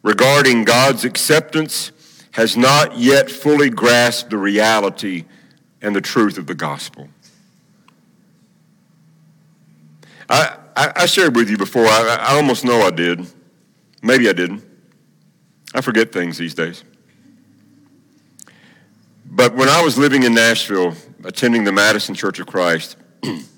regarding 0.03 0.65
God's 0.65 1.05
acceptance 1.05 1.93
has 2.33 2.57
not 2.57 2.97
yet 2.99 3.31
fully 3.31 3.71
grasped 3.71 4.31
the 4.31 4.37
reality 4.37 5.25
and 5.83 5.95
the 5.95 6.01
truth 6.01 6.39
of 6.39 6.47
the 6.47 6.55
gospel. 6.55 7.09
I, 10.29 10.57
I, 10.77 10.93
I 10.97 11.07
shared 11.07 11.35
with 11.35 11.51
you 11.51 11.57
before, 11.57 11.87
I, 11.87 12.19
I 12.21 12.35
almost 12.37 12.65
know 12.65 12.83
I 12.83 12.91
did. 12.91 13.27
Maybe 14.03 14.29
I 14.29 14.33
didn't. 14.33 14.65
I 15.75 15.81
forget 15.81 16.13
things 16.13 16.39
these 16.39 16.55
days. 16.55 16.85
But 19.25 19.55
when 19.55 19.69
I 19.69 19.83
was 19.83 19.99
living 19.99 20.23
in 20.23 20.35
Nashville, 20.35 20.95
attending 21.25 21.65
the 21.65 21.73
Madison 21.73 22.15
Church 22.15 22.39
of 22.39 22.47
Christ, 22.47 22.97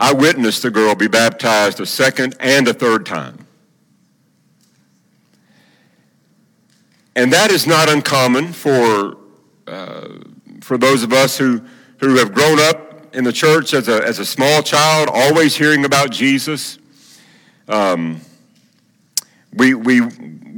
I 0.00 0.14
witnessed 0.14 0.62
the 0.62 0.70
girl 0.70 0.94
be 0.94 1.08
baptized 1.08 1.78
a 1.78 1.84
second 1.84 2.34
and 2.40 2.66
a 2.66 2.72
third 2.72 3.04
time. 3.04 3.46
And 7.14 7.30
that 7.34 7.50
is 7.50 7.66
not 7.66 7.90
uncommon 7.90 8.54
for, 8.54 9.18
uh, 9.66 10.08
for 10.62 10.78
those 10.78 11.02
of 11.02 11.12
us 11.12 11.36
who, 11.36 11.60
who 11.98 12.16
have 12.16 12.32
grown 12.32 12.58
up 12.58 13.14
in 13.14 13.24
the 13.24 13.32
church 13.32 13.74
as 13.74 13.88
a, 13.88 14.02
as 14.02 14.18
a 14.18 14.24
small 14.24 14.62
child, 14.62 15.10
always 15.12 15.54
hearing 15.54 15.84
about 15.84 16.10
Jesus. 16.10 16.78
Um, 17.68 18.22
we, 19.52 19.74
we, 19.74 20.00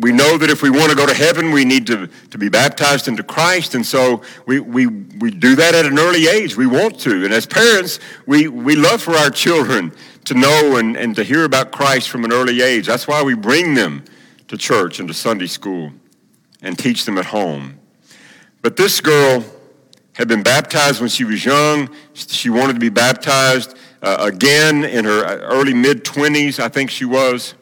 we 0.03 0.11
know 0.13 0.37
that 0.37 0.51
if 0.51 0.63
we 0.63 0.71
want 0.71 0.91
to 0.91 0.97
go 0.97 1.07
to 1.07 1.15
heaven, 1.15 1.53
we 1.53 1.65
need 1.65 1.87
to, 1.87 2.09
to 2.31 2.39
be 2.39 2.49
baptized 2.49 3.07
into 3.07 3.23
Christ. 3.23 3.77
And 3.77 3.87
so 3.87 4.23
we, 4.47 4.59
we, 4.59 4.87
we 4.87 5.31
do 5.31 5.55
that 5.55 5.75
at 5.77 5.87
an 5.87 5.99
early 5.99 6.27
age. 6.27 6.57
We 6.57 6.67
want 6.67 6.99
to. 7.01 7.25
And 7.25 7.33
as 7.33 7.47
parents, 7.47 8.01
we, 8.27 8.49
we 8.49 8.75
love 8.75 9.01
for 9.01 9.13
our 9.13 9.31
children 9.31 9.93
to 10.25 10.35
know 10.35 10.77
and, 10.77 10.97
and 10.97 11.15
to 11.17 11.23
hear 11.23 11.45
about 11.45 11.71
Christ 11.71 12.11
from 12.11 12.25
an 12.25 12.33
early 12.33 12.63
age. 12.63 12.87
That's 12.87 13.07
why 13.07 13.23
we 13.23 13.35
bring 13.35 13.75
them 13.75 14.05
to 14.49 14.57
church 14.57 14.99
and 14.99 15.07
to 15.07 15.15
Sunday 15.15 15.47
school 15.47 15.93
and 16.63 16.77
teach 16.77 17.05
them 17.05 17.17
at 17.17 17.27
home. 17.27 17.79
But 18.61 18.77
this 18.77 19.01
girl 19.01 19.45
had 20.15 20.27
been 20.27 20.43
baptized 20.43 21.01
when 21.01 21.11
she 21.11 21.25
was 21.25 21.45
young. 21.45 21.89
She 22.15 22.51
wanted 22.51 22.75
to 22.75 22.81
be 22.81 22.89
baptized 22.89 23.77
uh, 24.03 24.17
again 24.19 24.85
in 24.85 25.05
her 25.05 25.25
early 25.43 25.75
mid 25.75 26.05
20s, 26.05 26.59
I 26.59 26.69
think 26.69 26.91
she 26.91 27.05
was. 27.05 27.55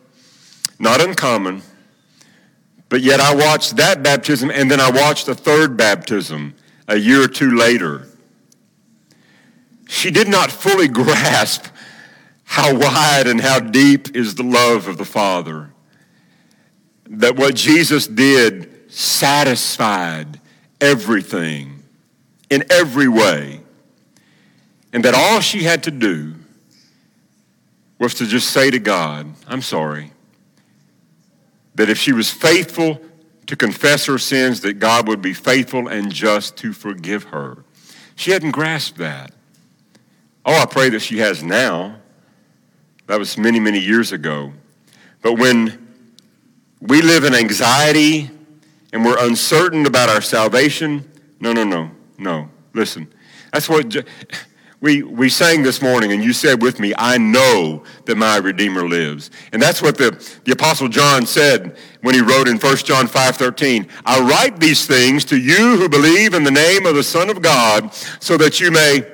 Not 0.78 1.02
uncommon. 1.02 1.62
But 2.90 3.02
yet 3.02 3.20
I 3.20 3.34
watched 3.34 3.76
that 3.76 4.02
baptism 4.02 4.50
and 4.50 4.70
then 4.70 4.80
I 4.80 4.90
watched 4.90 5.28
a 5.28 5.34
third 5.34 5.76
baptism 5.76 6.54
a 6.88 6.96
year 6.96 7.22
or 7.22 7.28
two 7.28 7.56
later. 7.56 8.08
She 9.88 10.10
did 10.10 10.28
not 10.28 10.50
fully 10.50 10.88
grasp 11.02 11.66
how 12.44 12.76
wide 12.76 13.28
and 13.28 13.40
how 13.40 13.60
deep 13.60 14.14
is 14.16 14.34
the 14.34 14.42
love 14.42 14.88
of 14.88 14.98
the 14.98 15.04
Father. 15.04 15.72
That 17.08 17.36
what 17.36 17.54
Jesus 17.54 18.08
did 18.08 18.92
satisfied 18.92 20.40
everything 20.80 21.84
in 22.50 22.64
every 22.70 23.06
way. 23.06 23.60
And 24.92 25.04
that 25.04 25.14
all 25.14 25.38
she 25.38 25.62
had 25.62 25.84
to 25.84 25.92
do 25.92 26.34
was 28.00 28.14
to 28.14 28.26
just 28.26 28.50
say 28.50 28.68
to 28.70 28.80
God, 28.80 29.32
I'm 29.46 29.62
sorry. 29.62 30.10
That 31.80 31.88
if 31.88 31.96
she 31.96 32.12
was 32.12 32.30
faithful 32.30 33.00
to 33.46 33.56
confess 33.56 34.04
her 34.04 34.18
sins, 34.18 34.60
that 34.60 34.74
God 34.74 35.08
would 35.08 35.22
be 35.22 35.32
faithful 35.32 35.88
and 35.88 36.12
just 36.12 36.58
to 36.58 36.74
forgive 36.74 37.22
her. 37.24 37.64
She 38.16 38.32
hadn't 38.32 38.50
grasped 38.50 38.98
that. 38.98 39.32
Oh, 40.44 40.52
I 40.60 40.66
pray 40.66 40.90
that 40.90 41.00
she 41.00 41.20
has 41.20 41.42
now. 41.42 41.96
That 43.06 43.18
was 43.18 43.38
many, 43.38 43.58
many 43.58 43.78
years 43.78 44.12
ago. 44.12 44.52
But 45.22 45.38
when 45.38 45.88
we 46.82 47.00
live 47.00 47.24
in 47.24 47.34
anxiety 47.34 48.28
and 48.92 49.02
we're 49.02 49.16
uncertain 49.18 49.86
about 49.86 50.10
our 50.10 50.20
salvation, 50.20 51.10
no, 51.40 51.54
no, 51.54 51.64
no, 51.64 51.90
no. 52.18 52.50
Listen, 52.74 53.08
that's 53.54 53.70
what 53.70 53.96
we, 54.80 55.02
we 55.02 55.28
sang 55.28 55.62
this 55.62 55.82
morning, 55.82 56.12
and 56.12 56.24
you 56.24 56.32
said 56.32 56.62
with 56.62 56.80
me, 56.80 56.94
I 56.96 57.18
know 57.18 57.84
that 58.06 58.16
my 58.16 58.38
Redeemer 58.38 58.88
lives. 58.88 59.30
And 59.52 59.60
that's 59.60 59.82
what 59.82 59.98
the, 59.98 60.10
the 60.44 60.52
Apostle 60.52 60.88
John 60.88 61.26
said 61.26 61.76
when 62.00 62.14
he 62.14 62.22
wrote 62.22 62.48
in 62.48 62.56
1 62.56 62.76
John 62.78 63.06
5.13, 63.06 63.90
I 64.06 64.20
write 64.20 64.58
these 64.58 64.86
things 64.86 65.26
to 65.26 65.38
you 65.38 65.76
who 65.76 65.88
believe 65.88 66.32
in 66.32 66.44
the 66.44 66.50
name 66.50 66.86
of 66.86 66.94
the 66.94 67.02
Son 67.02 67.28
of 67.28 67.42
God, 67.42 67.92
so 68.20 68.38
that 68.38 68.58
you 68.58 68.70
may 68.70 69.06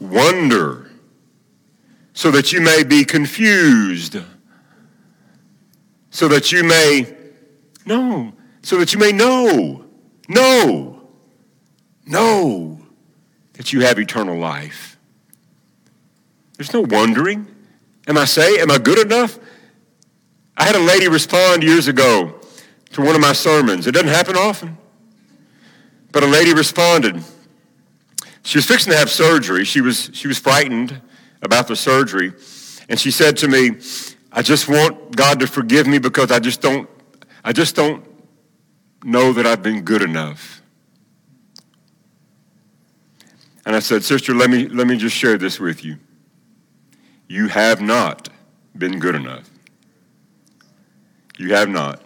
wonder, 0.00 0.88
so 2.12 2.30
that 2.30 2.52
you 2.52 2.60
may 2.60 2.84
be 2.84 3.04
confused, 3.04 4.18
so 6.10 6.28
that 6.28 6.52
you 6.52 6.62
may 6.62 7.12
no. 7.84 8.32
So 8.62 8.78
that 8.78 8.92
you 8.92 8.98
may 8.98 9.12
know, 9.12 9.84
know, 10.28 11.08
know 12.04 12.85
that 13.56 13.72
you 13.72 13.80
have 13.80 13.98
eternal 13.98 14.38
life. 14.38 14.96
There's 16.56 16.72
no 16.72 16.82
wondering. 16.82 17.46
Am 18.06 18.16
I 18.16 18.24
say, 18.24 18.60
am 18.60 18.70
I 18.70 18.78
good 18.78 18.98
enough? 18.98 19.38
I 20.56 20.64
had 20.64 20.74
a 20.74 20.80
lady 20.80 21.08
respond 21.08 21.62
years 21.62 21.88
ago 21.88 22.40
to 22.92 23.02
one 23.02 23.14
of 23.14 23.20
my 23.20 23.32
sermons. 23.32 23.86
It 23.86 23.92
doesn't 23.92 24.08
happen 24.08 24.36
often. 24.36 24.78
But 26.12 26.22
a 26.22 26.26
lady 26.26 26.54
responded. 26.54 27.22
She 28.42 28.58
was 28.58 28.64
fixing 28.64 28.92
to 28.92 28.98
have 28.98 29.10
surgery. 29.10 29.64
She 29.64 29.80
was, 29.80 30.10
she 30.14 30.28
was 30.28 30.38
frightened 30.38 31.00
about 31.42 31.68
the 31.68 31.76
surgery. 31.76 32.32
And 32.88 32.98
she 32.98 33.10
said 33.10 33.36
to 33.38 33.48
me, 33.48 33.72
I 34.32 34.42
just 34.42 34.68
want 34.68 35.16
God 35.16 35.40
to 35.40 35.46
forgive 35.46 35.86
me 35.86 35.98
because 35.98 36.30
I 36.30 36.38
just 36.38 36.60
don't 36.60 36.88
I 37.46 37.52
just 37.52 37.76
don't 37.76 38.04
know 39.04 39.32
that 39.32 39.46
I've 39.46 39.62
been 39.62 39.82
good 39.82 40.02
enough. 40.02 40.55
And 43.66 43.74
I 43.74 43.80
said, 43.80 44.04
Sister, 44.04 44.32
let 44.32 44.48
me, 44.48 44.68
let 44.68 44.86
me 44.86 44.96
just 44.96 45.16
share 45.16 45.36
this 45.36 45.58
with 45.58 45.84
you. 45.84 45.98
You 47.26 47.48
have 47.48 47.80
not 47.80 48.28
been 48.78 49.00
good 49.00 49.16
enough. 49.16 49.50
You 51.36 51.54
have 51.54 51.68
not, 51.68 52.00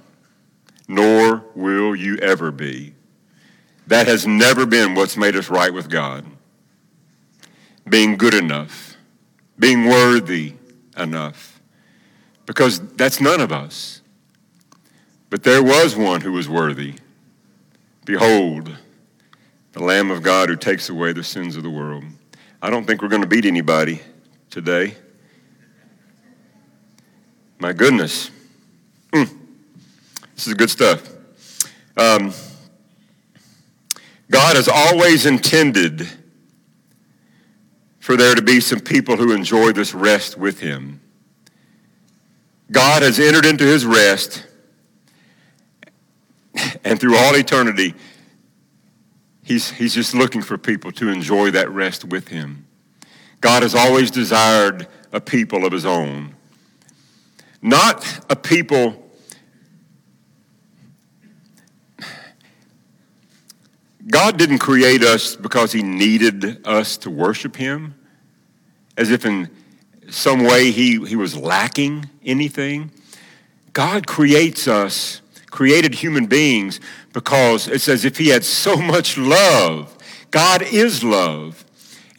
nor 0.88 1.44
will 1.54 1.94
you 1.94 2.16
ever 2.16 2.50
be. 2.50 2.94
That 3.86 4.06
has 4.06 4.26
never 4.26 4.64
been 4.64 4.94
what's 4.94 5.18
made 5.18 5.36
us 5.36 5.50
right 5.50 5.72
with 5.72 5.90
God. 5.90 6.24
Being 7.86 8.16
good 8.16 8.34
enough, 8.34 8.96
being 9.58 9.84
worthy 9.84 10.54
enough, 10.96 11.60
because 12.46 12.80
that's 12.94 13.20
none 13.20 13.40
of 13.40 13.52
us. 13.52 14.00
But 15.28 15.42
there 15.42 15.62
was 15.62 15.94
one 15.94 16.22
who 16.22 16.32
was 16.32 16.48
worthy. 16.48 16.94
Behold, 18.04 18.76
the 19.72 19.82
Lamb 19.82 20.10
of 20.10 20.22
God 20.22 20.48
who 20.48 20.56
takes 20.56 20.88
away 20.88 21.12
the 21.12 21.24
sins 21.24 21.56
of 21.56 21.62
the 21.62 21.70
world. 21.70 22.04
I 22.62 22.70
don't 22.70 22.86
think 22.86 23.02
we're 23.02 23.08
going 23.08 23.22
to 23.22 23.28
beat 23.28 23.44
anybody 23.44 24.00
today. 24.50 24.94
My 27.58 27.72
goodness. 27.72 28.30
Mm. 29.12 29.30
This 30.34 30.46
is 30.46 30.54
good 30.54 30.70
stuff. 30.70 31.08
Um, 31.96 32.32
God 34.30 34.56
has 34.56 34.68
always 34.68 35.26
intended 35.26 36.08
for 37.98 38.16
there 38.16 38.34
to 38.34 38.42
be 38.42 38.60
some 38.60 38.80
people 38.80 39.16
who 39.16 39.32
enjoy 39.32 39.72
this 39.72 39.92
rest 39.94 40.38
with 40.38 40.60
Him. 40.60 41.00
God 42.70 43.02
has 43.02 43.18
entered 43.18 43.44
into 43.44 43.64
His 43.64 43.84
rest 43.84 44.46
and 46.84 46.98
through 46.98 47.16
all 47.16 47.36
eternity, 47.36 47.94
he's, 49.50 49.72
he's 49.72 49.94
just 49.94 50.14
looking 50.14 50.42
for 50.42 50.56
people 50.56 50.92
to 50.92 51.08
enjoy 51.08 51.50
that 51.50 51.68
rest 51.70 52.04
with 52.04 52.28
him. 52.28 52.66
God 53.40 53.64
has 53.64 53.74
always 53.74 54.10
desired 54.10 54.86
a 55.12 55.20
people 55.20 55.64
of 55.64 55.72
his 55.72 55.84
own, 55.84 56.36
not 57.60 58.06
a 58.30 58.36
people. 58.36 59.10
God 64.06 64.38
didn't 64.38 64.58
create 64.58 65.02
us 65.02 65.34
because 65.34 65.72
he 65.72 65.82
needed 65.82 66.64
us 66.64 66.96
to 66.98 67.10
worship 67.10 67.56
him, 67.56 67.96
as 68.96 69.10
if 69.10 69.26
in 69.26 69.50
some 70.10 70.44
way 70.44 70.70
he, 70.70 71.04
he 71.06 71.16
was 71.16 71.36
lacking 71.36 72.08
anything. 72.24 72.92
God 73.72 74.06
creates 74.06 74.68
us 74.68 75.22
created 75.50 75.94
human 75.94 76.26
beings 76.26 76.80
because 77.12 77.68
it's 77.68 77.88
as 77.88 78.04
if 78.04 78.18
he 78.18 78.28
had 78.28 78.44
so 78.44 78.76
much 78.76 79.18
love. 79.18 79.96
God 80.30 80.62
is 80.62 81.02
love. 81.02 81.64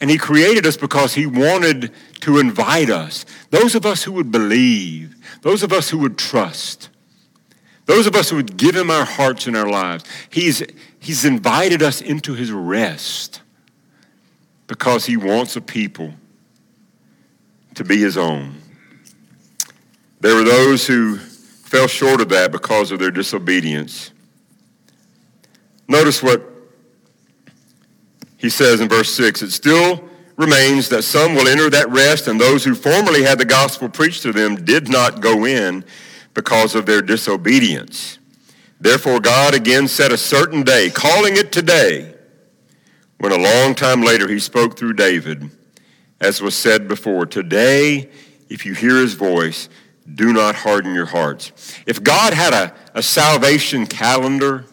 And 0.00 0.10
he 0.10 0.18
created 0.18 0.66
us 0.66 0.76
because 0.76 1.14
he 1.14 1.26
wanted 1.26 1.92
to 2.20 2.38
invite 2.38 2.90
us. 2.90 3.24
Those 3.50 3.74
of 3.74 3.86
us 3.86 4.02
who 4.02 4.12
would 4.12 4.30
believe, 4.32 5.14
those 5.42 5.62
of 5.62 5.72
us 5.72 5.90
who 5.90 5.98
would 5.98 6.18
trust, 6.18 6.88
those 7.86 8.06
of 8.06 8.14
us 8.14 8.30
who 8.30 8.36
would 8.36 8.56
give 8.56 8.76
him 8.76 8.90
our 8.90 9.04
hearts 9.04 9.46
and 9.46 9.56
our 9.56 9.68
lives. 9.68 10.04
He's, 10.30 10.62
he's 10.98 11.24
invited 11.24 11.82
us 11.82 12.00
into 12.00 12.34
his 12.34 12.50
rest 12.50 13.42
because 14.66 15.06
he 15.06 15.16
wants 15.16 15.56
a 15.56 15.60
people 15.60 16.14
to 17.74 17.84
be 17.84 17.98
his 17.98 18.16
own. 18.16 18.54
There 20.20 20.34
were 20.34 20.44
those 20.44 20.86
who 20.86 21.18
fell 21.72 21.88
short 21.88 22.20
of 22.20 22.28
that 22.28 22.52
because 22.52 22.90
of 22.92 22.98
their 22.98 23.10
disobedience. 23.10 24.10
Notice 25.88 26.22
what 26.22 26.46
he 28.36 28.50
says 28.50 28.82
in 28.82 28.90
verse 28.90 29.10
6 29.14 29.40
it 29.40 29.52
still 29.52 30.04
remains 30.36 30.90
that 30.90 31.02
some 31.02 31.34
will 31.34 31.48
enter 31.48 31.70
that 31.70 31.88
rest, 31.88 32.28
and 32.28 32.38
those 32.38 32.62
who 32.62 32.74
formerly 32.74 33.22
had 33.22 33.38
the 33.38 33.46
gospel 33.46 33.88
preached 33.88 34.20
to 34.20 34.32
them 34.32 34.62
did 34.66 34.90
not 34.90 35.22
go 35.22 35.46
in 35.46 35.82
because 36.34 36.74
of 36.74 36.84
their 36.84 37.00
disobedience. 37.00 38.18
Therefore, 38.78 39.18
God 39.18 39.54
again 39.54 39.88
set 39.88 40.12
a 40.12 40.18
certain 40.18 40.64
day, 40.64 40.90
calling 40.90 41.38
it 41.38 41.52
today, 41.52 42.14
when 43.16 43.32
a 43.32 43.38
long 43.38 43.74
time 43.74 44.02
later 44.02 44.28
he 44.28 44.40
spoke 44.40 44.76
through 44.76 44.92
David, 44.92 45.48
as 46.20 46.42
was 46.42 46.54
said 46.54 46.86
before 46.86 47.24
Today, 47.24 48.10
if 48.50 48.66
you 48.66 48.74
hear 48.74 48.96
his 48.96 49.14
voice, 49.14 49.70
do 50.14 50.32
not 50.32 50.54
harden 50.54 50.94
your 50.94 51.06
hearts. 51.06 51.52
If 51.86 52.02
God 52.02 52.34
had 52.34 52.52
a, 52.52 52.74
a 52.94 53.02
salvation 53.02 53.86
calendar, 53.86 54.64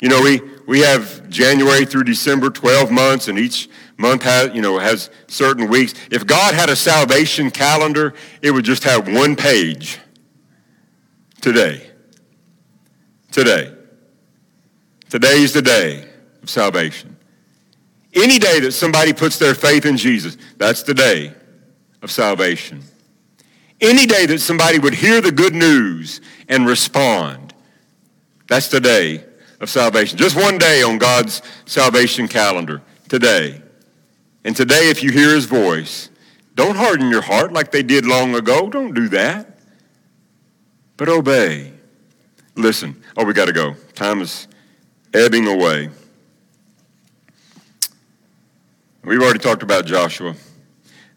you 0.00 0.08
know, 0.08 0.22
we, 0.22 0.40
we 0.66 0.80
have 0.80 1.28
January 1.28 1.84
through 1.84 2.04
December, 2.04 2.50
12 2.50 2.90
months, 2.90 3.28
and 3.28 3.38
each 3.38 3.68
month 3.96 4.22
has, 4.22 4.54
you 4.54 4.62
know, 4.62 4.78
has 4.78 5.10
certain 5.26 5.68
weeks. 5.68 5.94
If 6.10 6.26
God 6.26 6.54
had 6.54 6.68
a 6.68 6.76
salvation 6.76 7.50
calendar, 7.50 8.14
it 8.42 8.50
would 8.50 8.64
just 8.64 8.84
have 8.84 9.12
one 9.12 9.36
page. 9.36 9.98
Today. 11.40 11.88
Today. 13.30 13.72
Today's 15.08 15.52
the 15.52 15.62
day 15.62 16.08
of 16.42 16.50
salvation. 16.50 17.16
Any 18.12 18.38
day 18.38 18.60
that 18.60 18.72
somebody 18.72 19.12
puts 19.12 19.38
their 19.38 19.54
faith 19.54 19.84
in 19.84 19.96
Jesus, 19.96 20.36
that's 20.56 20.82
the 20.82 20.94
day 20.94 21.34
of 22.02 22.10
salvation. 22.10 22.82
Any 23.80 24.06
day 24.06 24.26
that 24.26 24.40
somebody 24.40 24.78
would 24.78 24.94
hear 24.94 25.20
the 25.20 25.32
good 25.32 25.54
news 25.54 26.20
and 26.48 26.66
respond, 26.66 27.54
that's 28.48 28.68
the 28.68 28.80
day 28.80 29.24
of 29.60 29.68
salvation. 29.68 30.16
Just 30.16 30.36
one 30.36 30.58
day 30.58 30.82
on 30.82 30.98
God's 30.98 31.42
salvation 31.66 32.28
calendar, 32.28 32.82
today. 33.08 33.60
And 34.44 34.54
today, 34.54 34.90
if 34.90 35.02
you 35.02 35.10
hear 35.10 35.34
his 35.34 35.44
voice, 35.44 36.08
don't 36.54 36.76
harden 36.76 37.10
your 37.10 37.22
heart 37.22 37.52
like 37.52 37.70
they 37.70 37.82
did 37.82 38.06
long 38.06 38.34
ago. 38.34 38.70
Don't 38.70 38.94
do 38.94 39.08
that. 39.08 39.58
But 40.96 41.08
obey. 41.08 41.72
Listen. 42.54 43.02
Oh, 43.16 43.24
we 43.24 43.34
got 43.34 43.46
to 43.46 43.52
go. 43.52 43.74
Time 43.94 44.22
is 44.22 44.48
ebbing 45.12 45.46
away. 45.46 45.90
We've 49.04 49.20
already 49.20 49.38
talked 49.38 49.62
about 49.62 49.84
Joshua. 49.84 50.34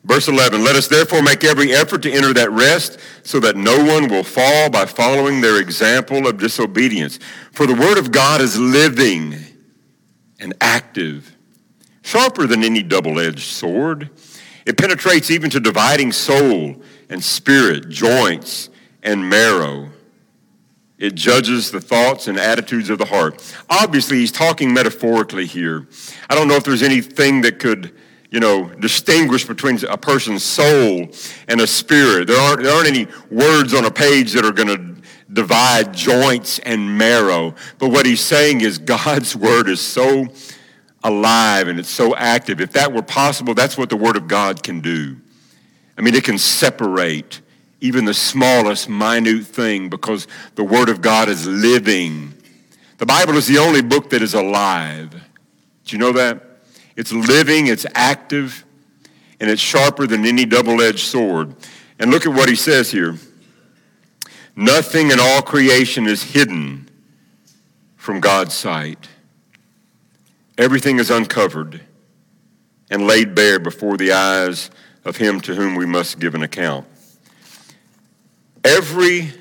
Verse 0.03 0.27
11, 0.27 0.63
let 0.63 0.75
us 0.75 0.87
therefore 0.87 1.21
make 1.21 1.43
every 1.43 1.73
effort 1.73 2.01
to 2.03 2.11
enter 2.11 2.33
that 2.33 2.51
rest 2.51 2.99
so 3.23 3.39
that 3.41 3.57
no 3.57 3.83
one 3.83 4.07
will 4.07 4.23
fall 4.23 4.69
by 4.69 4.85
following 4.85 5.41
their 5.41 5.59
example 5.59 6.25
of 6.25 6.37
disobedience. 6.37 7.19
For 7.51 7.67
the 7.67 7.75
word 7.75 7.97
of 7.97 8.11
God 8.11 8.41
is 8.41 8.57
living 8.57 9.35
and 10.39 10.53
active, 10.61 11.35
sharper 12.01 12.47
than 12.47 12.63
any 12.63 12.81
double-edged 12.81 13.39
sword. 13.39 14.09
It 14.65 14.77
penetrates 14.77 15.29
even 15.29 15.49
to 15.49 15.59
dividing 15.59 16.13
soul 16.13 16.81
and 17.09 17.23
spirit, 17.23 17.89
joints 17.89 18.69
and 19.03 19.29
marrow. 19.29 19.89
It 20.97 21.15
judges 21.15 21.71
the 21.71 21.81
thoughts 21.81 22.27
and 22.27 22.37
attitudes 22.37 22.89
of 22.89 22.99
the 22.99 23.05
heart. 23.05 23.41
Obviously, 23.69 24.17
he's 24.17 24.31
talking 24.31 24.73
metaphorically 24.73 25.45
here. 25.45 25.87
I 26.29 26.35
don't 26.35 26.47
know 26.47 26.55
if 26.55 26.63
there's 26.63 26.83
anything 26.83 27.41
that 27.41 27.59
could 27.59 27.93
you 28.31 28.39
know, 28.39 28.69
distinguish 28.75 29.45
between 29.45 29.83
a 29.85 29.97
person's 29.97 30.43
soul 30.43 31.09
and 31.47 31.61
a 31.61 31.67
spirit. 31.67 32.27
There 32.27 32.39
aren't, 32.39 32.63
there 32.63 32.73
aren't 32.73 32.87
any 32.87 33.07
words 33.31 33.73
on 33.73 33.85
a 33.85 33.91
page 33.91 34.33
that 34.33 34.45
are 34.45 34.51
going 34.51 34.67
to 34.67 35.01
divide 35.31 35.93
joints 35.93 36.59
and 36.59 36.97
marrow. 36.97 37.55
But 37.79 37.89
what 37.89 38.05
he's 38.05 38.21
saying 38.21 38.61
is 38.61 38.77
God's 38.77 39.35
word 39.35 39.67
is 39.67 39.81
so 39.81 40.27
alive 41.03 41.67
and 41.67 41.79
it's 41.79 41.89
so 41.89 42.15
active. 42.15 42.61
If 42.61 42.73
that 42.73 42.93
were 42.93 43.01
possible, 43.01 43.53
that's 43.53 43.77
what 43.77 43.89
the 43.89 43.97
word 43.97 44.15
of 44.15 44.27
God 44.27 44.61
can 44.61 44.81
do. 44.81 45.17
I 45.97 46.01
mean, 46.01 46.15
it 46.15 46.23
can 46.23 46.37
separate 46.37 47.41
even 47.81 48.05
the 48.05 48.13
smallest 48.13 48.89
minute 48.89 49.45
thing 49.45 49.89
because 49.89 50.27
the 50.55 50.63
word 50.63 50.89
of 50.89 51.01
God 51.01 51.29
is 51.29 51.47
living. 51.47 52.33
The 52.97 53.05
Bible 53.05 53.37
is 53.37 53.47
the 53.47 53.57
only 53.57 53.81
book 53.81 54.09
that 54.09 54.21
is 54.21 54.33
alive. 54.33 55.11
Do 55.11 55.95
you 55.95 55.97
know 55.97 56.11
that? 56.13 56.48
It's 56.99 57.13
living, 57.13 57.67
it's 57.67 57.85
active, 57.95 58.65
and 59.39 59.49
it's 59.49 59.61
sharper 59.61 60.05
than 60.05 60.25
any 60.25 60.43
double 60.43 60.81
edged 60.81 60.99
sword. 60.99 61.55
And 61.97 62.11
look 62.11 62.25
at 62.25 62.33
what 62.33 62.49
he 62.49 62.57
says 62.57 62.91
here 62.91 63.15
Nothing 64.53 65.09
in 65.09 65.17
all 65.17 65.41
creation 65.41 66.07
is 66.07 66.21
hidden 66.21 66.89
from 67.95 68.19
God's 68.19 68.53
sight. 68.53 69.07
Everything 70.57 70.99
is 70.99 71.09
uncovered 71.09 71.79
and 72.91 73.07
laid 73.07 73.33
bare 73.33 73.59
before 73.59 73.95
the 73.95 74.11
eyes 74.11 74.69
of 75.05 75.15
him 75.15 75.39
to 75.39 75.55
whom 75.55 75.75
we 75.75 75.85
must 75.85 76.19
give 76.19 76.35
an 76.35 76.43
account. 76.43 76.85
Every 78.65 79.31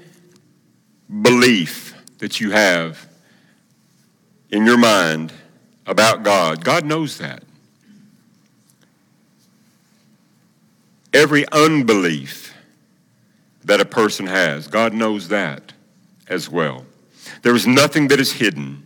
belief 1.22 1.92
that 2.18 2.38
you 2.40 2.52
have 2.52 3.08
in 4.48 4.64
your 4.64 4.78
mind 4.78 5.32
about 5.88 6.22
God, 6.22 6.64
God 6.64 6.84
knows 6.84 7.18
that. 7.18 7.42
every 11.12 11.50
unbelief 11.50 12.54
that 13.64 13.80
a 13.80 13.84
person 13.84 14.26
has. 14.26 14.68
God 14.68 14.92
knows 14.92 15.28
that 15.28 15.72
as 16.28 16.48
well. 16.48 16.86
There 17.42 17.54
is 17.54 17.66
nothing 17.66 18.08
that 18.08 18.20
is 18.20 18.32
hidden. 18.32 18.84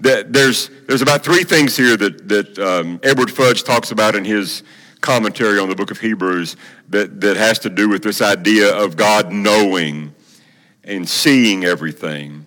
There's, 0.00 0.70
there's 0.86 1.02
about 1.02 1.24
three 1.24 1.44
things 1.44 1.76
here 1.76 1.96
that, 1.96 2.28
that 2.28 2.58
um, 2.58 3.00
Edward 3.02 3.30
Fudge 3.30 3.62
talks 3.64 3.90
about 3.90 4.14
in 4.14 4.24
his 4.24 4.62
commentary 5.00 5.58
on 5.58 5.68
the 5.68 5.74
book 5.74 5.90
of 5.90 5.98
Hebrews 5.98 6.56
that, 6.90 7.20
that 7.20 7.36
has 7.36 7.58
to 7.60 7.70
do 7.70 7.88
with 7.88 8.02
this 8.02 8.20
idea 8.20 8.74
of 8.74 8.96
God 8.96 9.32
knowing 9.32 10.14
and 10.82 11.08
seeing 11.08 11.64
everything. 11.64 12.44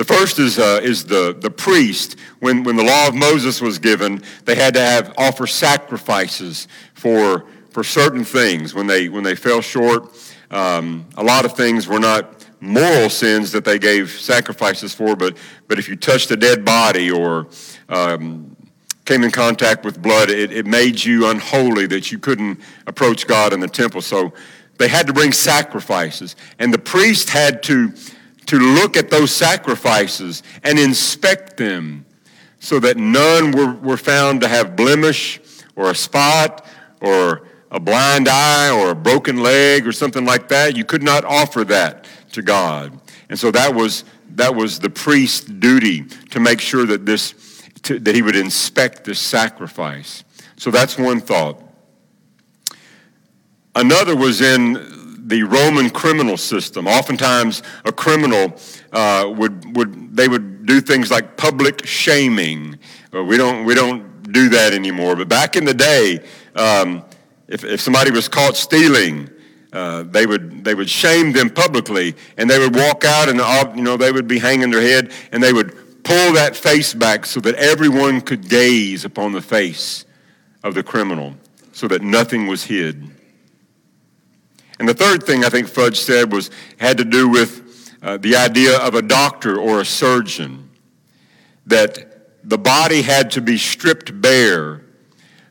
The 0.00 0.06
first 0.06 0.38
is, 0.38 0.58
uh, 0.58 0.80
is 0.82 1.04
the, 1.04 1.36
the 1.38 1.50
priest. 1.50 2.18
When, 2.38 2.62
when 2.62 2.76
the 2.76 2.82
law 2.82 3.08
of 3.08 3.14
Moses 3.14 3.60
was 3.60 3.78
given, 3.78 4.22
they 4.46 4.54
had 4.54 4.72
to 4.72 4.80
have 4.80 5.12
offer 5.18 5.46
sacrifices 5.46 6.68
for 6.94 7.44
for 7.68 7.84
certain 7.84 8.24
things 8.24 8.72
when 8.72 8.86
they 8.86 9.10
when 9.10 9.24
they 9.24 9.34
fell 9.34 9.60
short. 9.60 10.04
Um, 10.50 11.06
a 11.18 11.22
lot 11.22 11.44
of 11.44 11.54
things 11.54 11.86
were 11.86 12.00
not 12.00 12.46
moral 12.60 13.10
sins 13.10 13.52
that 13.52 13.66
they 13.66 13.78
gave 13.78 14.10
sacrifices 14.10 14.94
for, 14.94 15.16
but 15.16 15.36
but 15.68 15.78
if 15.78 15.86
you 15.86 15.96
touched 15.96 16.30
a 16.30 16.36
dead 16.36 16.64
body 16.64 17.10
or 17.10 17.48
um, 17.90 18.56
came 19.04 19.22
in 19.22 19.30
contact 19.30 19.84
with 19.84 20.00
blood, 20.00 20.30
it, 20.30 20.50
it 20.50 20.64
made 20.64 21.04
you 21.04 21.28
unholy 21.28 21.86
that 21.88 22.10
you 22.10 22.18
couldn't 22.18 22.58
approach 22.86 23.26
God 23.26 23.52
in 23.52 23.60
the 23.60 23.68
temple. 23.68 24.00
So 24.00 24.32
they 24.78 24.88
had 24.88 25.06
to 25.08 25.12
bring 25.12 25.32
sacrifices, 25.32 26.36
and 26.58 26.72
the 26.72 26.78
priest 26.78 27.28
had 27.28 27.62
to 27.64 27.92
to 28.50 28.58
look 28.58 28.96
at 28.96 29.10
those 29.10 29.30
sacrifices 29.30 30.42
and 30.64 30.76
inspect 30.76 31.56
them 31.56 32.04
so 32.58 32.80
that 32.80 32.96
none 32.96 33.52
were, 33.52 33.74
were 33.74 33.96
found 33.96 34.40
to 34.40 34.48
have 34.48 34.74
blemish 34.74 35.38
or 35.76 35.88
a 35.88 35.94
spot 35.94 36.66
or 37.00 37.46
a 37.70 37.78
blind 37.78 38.26
eye 38.28 38.68
or 38.68 38.90
a 38.90 38.94
broken 38.96 39.40
leg 39.40 39.86
or 39.86 39.92
something 39.92 40.24
like 40.24 40.48
that, 40.48 40.76
you 40.76 40.84
could 40.84 41.04
not 41.04 41.24
offer 41.24 41.62
that 41.62 42.08
to 42.32 42.42
God. 42.42 43.00
And 43.28 43.38
so 43.38 43.52
that 43.52 43.72
was, 43.72 44.02
that 44.30 44.52
was 44.52 44.80
the 44.80 44.90
priest's 44.90 45.44
duty 45.44 46.02
to 46.30 46.40
make 46.40 46.60
sure 46.60 46.84
that, 46.86 47.06
this, 47.06 47.62
to, 47.82 48.00
that 48.00 48.16
he 48.16 48.20
would 48.20 48.34
inspect 48.34 49.04
this 49.04 49.20
sacrifice. 49.20 50.24
So 50.56 50.72
that's 50.72 50.98
one 50.98 51.20
thought. 51.20 51.62
Another 53.76 54.16
was 54.16 54.40
in 54.40 54.74
the 55.30 55.44
Roman 55.44 55.88
criminal 55.88 56.36
system. 56.36 56.86
Oftentimes, 56.86 57.62
a 57.84 57.92
criminal 57.92 58.54
uh, 58.92 59.32
would, 59.34 59.76
would 59.76 60.16
they 60.16 60.28
would 60.28 60.66
do 60.66 60.80
things 60.80 61.10
like 61.10 61.36
public 61.36 61.86
shaming. 61.86 62.78
Uh, 63.14 63.24
we 63.24 63.36
don't 63.36 63.64
we 63.64 63.74
don't 63.74 64.32
do 64.32 64.50
that 64.50 64.74
anymore. 64.74 65.16
But 65.16 65.28
back 65.28 65.56
in 65.56 65.64
the 65.64 65.74
day, 65.74 66.20
um, 66.54 67.04
if, 67.48 67.64
if 67.64 67.80
somebody 67.80 68.10
was 68.10 68.28
caught 68.28 68.56
stealing, 68.56 69.30
uh, 69.72 70.02
they 70.02 70.26
would 70.26 70.64
they 70.64 70.74
would 70.74 70.90
shame 70.90 71.32
them 71.32 71.48
publicly, 71.48 72.14
and 72.36 72.50
they 72.50 72.58
would 72.58 72.74
walk 72.74 73.04
out, 73.04 73.28
and 73.28 73.38
you 73.76 73.82
know 73.82 73.96
they 73.96 74.12
would 74.12 74.28
be 74.28 74.38
hanging 74.38 74.70
their 74.70 74.82
head, 74.82 75.12
and 75.32 75.42
they 75.42 75.52
would 75.52 76.02
pull 76.02 76.32
that 76.32 76.56
face 76.56 76.92
back 76.92 77.24
so 77.24 77.40
that 77.40 77.54
everyone 77.54 78.20
could 78.20 78.48
gaze 78.48 79.04
upon 79.04 79.32
the 79.32 79.42
face 79.42 80.04
of 80.64 80.74
the 80.74 80.82
criminal, 80.82 81.34
so 81.72 81.86
that 81.88 82.02
nothing 82.02 82.46
was 82.48 82.64
hid. 82.64 83.10
And 84.80 84.88
the 84.88 84.94
third 84.94 85.22
thing 85.24 85.44
I 85.44 85.50
think 85.50 85.68
Fudge 85.68 86.00
said 86.00 86.32
was 86.32 86.50
had 86.78 86.96
to 86.96 87.04
do 87.04 87.28
with 87.28 87.94
uh, 88.02 88.16
the 88.16 88.34
idea 88.34 88.78
of 88.78 88.94
a 88.94 89.02
doctor 89.02 89.60
or 89.60 89.80
a 89.80 89.84
surgeon, 89.84 90.70
that 91.66 92.48
the 92.48 92.56
body 92.56 93.02
had 93.02 93.30
to 93.32 93.42
be 93.42 93.58
stripped 93.58 94.22
bare 94.22 94.82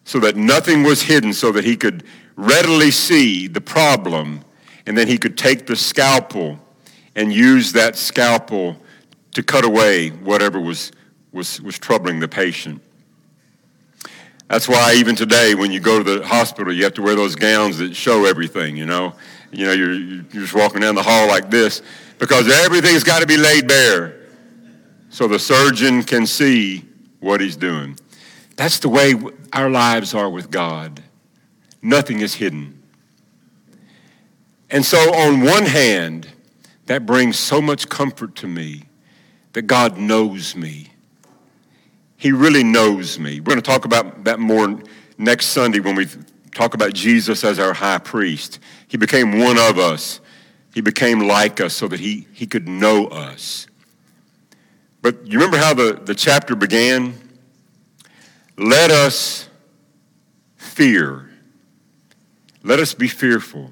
so 0.03 0.19
that 0.21 0.35
nothing 0.35 0.81
was 0.81 1.03
hidden, 1.03 1.31
so 1.31 1.51
that 1.51 1.63
he 1.63 1.77
could 1.77 2.03
readily 2.35 2.89
see 2.89 3.47
the 3.47 3.61
problem, 3.61 4.43
and 4.87 4.97
then 4.97 5.07
he 5.07 5.19
could 5.19 5.37
take 5.37 5.67
the 5.67 5.75
scalpel 5.75 6.57
and 7.15 7.31
use 7.31 7.71
that 7.73 7.95
scalpel 7.95 8.81
to 9.33 9.43
cut 9.43 9.63
away 9.63 10.09
whatever 10.09 10.59
was, 10.59 10.91
was, 11.31 11.61
was 11.61 11.77
troubling 11.77 12.19
the 12.19 12.27
patient. 12.27 12.81
That's 14.49 14.67
why 14.67 14.95
even 14.95 15.15
today, 15.15 15.53
when 15.53 15.71
you 15.71 15.79
go 15.79 16.03
to 16.03 16.19
the 16.19 16.25
hospital, 16.25 16.73
you 16.73 16.83
have 16.83 16.95
to 16.95 17.03
wear 17.03 17.15
those 17.15 17.35
gowns 17.35 17.77
that 17.77 17.95
show 17.95 18.25
everything, 18.25 18.75
you 18.75 18.87
know. 18.87 19.13
You 19.51 19.67
know, 19.67 19.71
you're, 19.73 19.93
you're 19.93 20.23
just 20.23 20.55
walking 20.55 20.81
down 20.81 20.95
the 20.95 21.03
hall 21.03 21.27
like 21.27 21.51
this 21.51 21.83
because 22.17 22.49
everything's 22.65 23.03
got 23.03 23.19
to 23.19 23.27
be 23.27 23.37
laid 23.37 23.67
bare 23.67 24.19
so 25.09 25.27
the 25.27 25.37
surgeon 25.37 26.03
can 26.03 26.25
see 26.25 26.83
what 27.19 27.41
he's 27.41 27.55
doing. 27.55 27.97
That's 28.55 28.79
the 28.79 28.89
way 28.89 29.13
our 29.53 29.69
lives 29.69 30.15
are 30.15 30.29
with 30.29 30.49
God. 30.49 31.03
Nothing 31.83 32.21
is 32.21 32.33
hidden. 32.33 32.81
And 34.71 34.83
so, 34.83 34.97
on 35.13 35.41
one 35.41 35.65
hand, 35.65 36.27
that 36.87 37.05
brings 37.05 37.37
so 37.37 37.61
much 37.61 37.87
comfort 37.87 38.35
to 38.37 38.47
me 38.47 38.83
that 39.53 39.63
God 39.63 39.97
knows 39.97 40.55
me. 40.55 40.87
He 42.19 42.33
really 42.33 42.65
knows 42.65 43.17
me. 43.17 43.39
We're 43.39 43.45
going 43.45 43.61
to 43.61 43.61
talk 43.61 43.85
about 43.85 44.25
that 44.25 44.39
more 44.39 44.77
next 45.17 45.47
Sunday 45.47 45.79
when 45.79 45.95
we 45.95 46.05
talk 46.53 46.73
about 46.73 46.93
Jesus 46.93 47.45
as 47.45 47.59
our 47.59 47.73
high 47.73 47.97
priest. 47.97 48.59
He 48.89 48.97
became 48.97 49.39
one 49.39 49.57
of 49.57 49.79
us, 49.79 50.19
he 50.73 50.81
became 50.81 51.21
like 51.21 51.61
us 51.61 51.73
so 51.73 51.87
that 51.87 52.01
he, 52.01 52.27
he 52.33 52.45
could 52.45 52.67
know 52.67 53.07
us. 53.07 53.67
But 55.01 55.25
you 55.25 55.39
remember 55.39 55.57
how 55.57 55.73
the, 55.73 55.93
the 55.93 56.13
chapter 56.13 56.55
began? 56.55 57.15
Let 58.57 58.91
us 58.91 59.47
fear. 60.57 61.29
Let 62.63 62.79
us 62.79 62.93
be 62.93 63.07
fearful. 63.07 63.71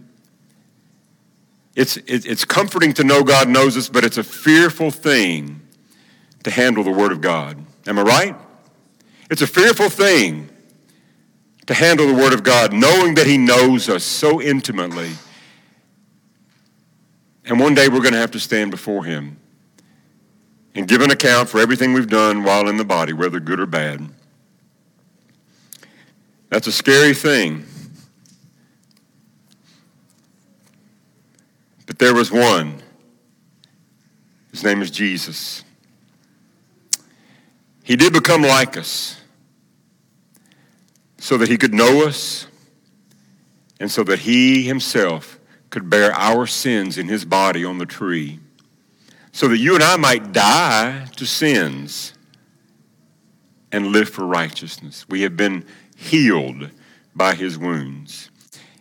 It's, 1.76 1.98
it's 1.98 2.46
comforting 2.46 2.94
to 2.94 3.04
know 3.04 3.24
God 3.24 3.50
knows 3.50 3.76
us, 3.76 3.90
but 3.90 4.06
it's 4.06 4.18
a 4.18 4.24
fearful 4.24 4.90
thing 4.90 5.62
to 6.44 6.50
handle 6.50 6.86
the 6.86 6.92
Word 6.92 7.12
of 7.12 7.20
God. 7.20 7.67
Am 7.88 7.98
I 7.98 8.02
right? 8.02 8.36
It's 9.30 9.42
a 9.42 9.48
fearful 9.48 9.90
thing 9.90 10.50
to 11.66 11.74
handle 11.74 12.08
the 12.08 12.14
Word 12.14 12.34
of 12.34 12.44
God, 12.44 12.74
knowing 12.74 13.16
that 13.16 13.28
He 13.28 13.38
knows 13.38 13.90
us 13.90 14.04
so 14.04 14.42
intimately. 14.42 15.12
And 17.46 17.60
one 17.60 17.74
day 17.74 17.88
we're 17.88 18.02
going 18.02 18.14
to 18.14 18.20
have 18.20 18.32
to 18.32 18.40
stand 18.40 18.72
before 18.72 19.06
Him 19.06 19.38
and 20.76 20.88
give 20.88 21.02
an 21.02 21.12
account 21.12 21.50
for 21.50 21.60
everything 21.60 21.94
we've 21.94 22.10
done 22.10 22.44
while 22.44 22.68
in 22.68 22.78
the 22.78 22.86
body, 22.86 23.14
whether 23.14 23.40
good 23.40 23.60
or 23.60 23.66
bad. 23.66 24.10
That's 26.50 26.68
a 26.68 26.72
scary 26.72 27.14
thing. 27.14 27.66
But 31.86 32.00
there 32.00 32.14
was 32.14 32.32
one. 32.32 32.82
His 34.52 34.64
name 34.64 34.82
is 34.82 34.92
Jesus. 34.92 35.64
He 37.88 37.96
did 37.96 38.12
become 38.12 38.42
like 38.42 38.76
us 38.76 39.16
so 41.18 41.38
that 41.38 41.48
he 41.48 41.58
could 41.58 41.74
know 41.74 42.06
us 42.06 42.46
and 43.80 43.90
so 43.90 44.04
that 44.04 44.20
he 44.20 44.64
himself 44.64 45.40
could 45.70 45.90
bear 45.90 46.12
our 46.12 46.46
sins 46.48 46.98
in 46.98 47.08
his 47.08 47.24
body 47.24 47.64
on 47.64 47.78
the 47.78 47.86
tree 47.86 48.42
so 49.32 49.48
that 49.48 49.60
you 49.60 49.74
and 49.74 49.82
I 49.82 49.96
might 49.96 50.34
die 50.34 51.06
to 51.16 51.26
sins 51.26 52.12
and 53.72 53.88
live 53.88 54.10
for 54.10 54.26
righteousness. 54.26 55.06
We 55.08 55.22
have 55.22 55.38
been 55.38 55.64
healed 55.96 56.72
by 57.16 57.36
his 57.36 57.58
wounds. 57.58 58.30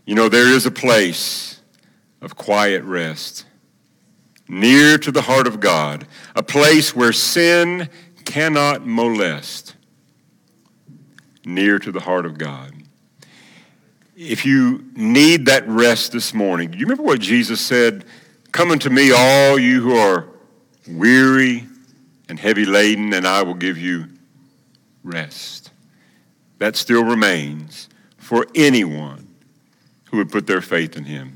You 0.05 0.17
know, 0.17 0.29
there 0.29 0.49
is 0.49 0.67
a 0.67 0.73
place 0.73 1.61
of 2.21 2.35
quiet 2.35 2.83
rest 2.83 3.45
near 4.49 4.99
to 4.99 5.13
the 5.13 5.23
heart 5.23 5.47
of 5.47 5.61
God, 5.61 6.09
a 6.35 6.43
place 6.43 6.97
where 6.97 7.13
sin 7.13 7.89
cannot 8.37 8.87
molest, 8.87 9.74
near 11.47 11.78
to 11.78 11.91
the 11.91 12.01
heart 12.01 12.26
of 12.26 12.37
God. 12.37 12.70
If 14.14 14.45
you 14.45 14.84
need 14.95 15.47
that 15.47 15.66
rest 15.66 16.12
this 16.12 16.34
morning, 16.34 16.70
do 16.70 16.76
you 16.76 16.84
remember 16.84 17.03
what 17.03 17.18
Jesus 17.18 17.62
said? 17.62 18.05
Come 18.53 18.70
unto 18.70 18.91
me, 18.91 19.11
all 19.11 19.59
you 19.59 19.80
who 19.80 19.97
are 19.97 20.26
weary 20.87 21.66
and 22.28 22.39
heavy 22.39 22.66
laden, 22.66 23.14
and 23.14 23.26
I 23.26 23.41
will 23.41 23.55
give 23.55 23.78
you 23.78 24.05
rest. 25.03 25.70
That 26.59 26.76
still 26.76 27.05
remains 27.05 27.89
for 28.18 28.47
anyone 28.55 29.28
who 30.11 30.18
would 30.18 30.30
put 30.30 30.47
their 30.47 30.61
faith 30.61 30.95
in 30.95 31.05
him. 31.05 31.32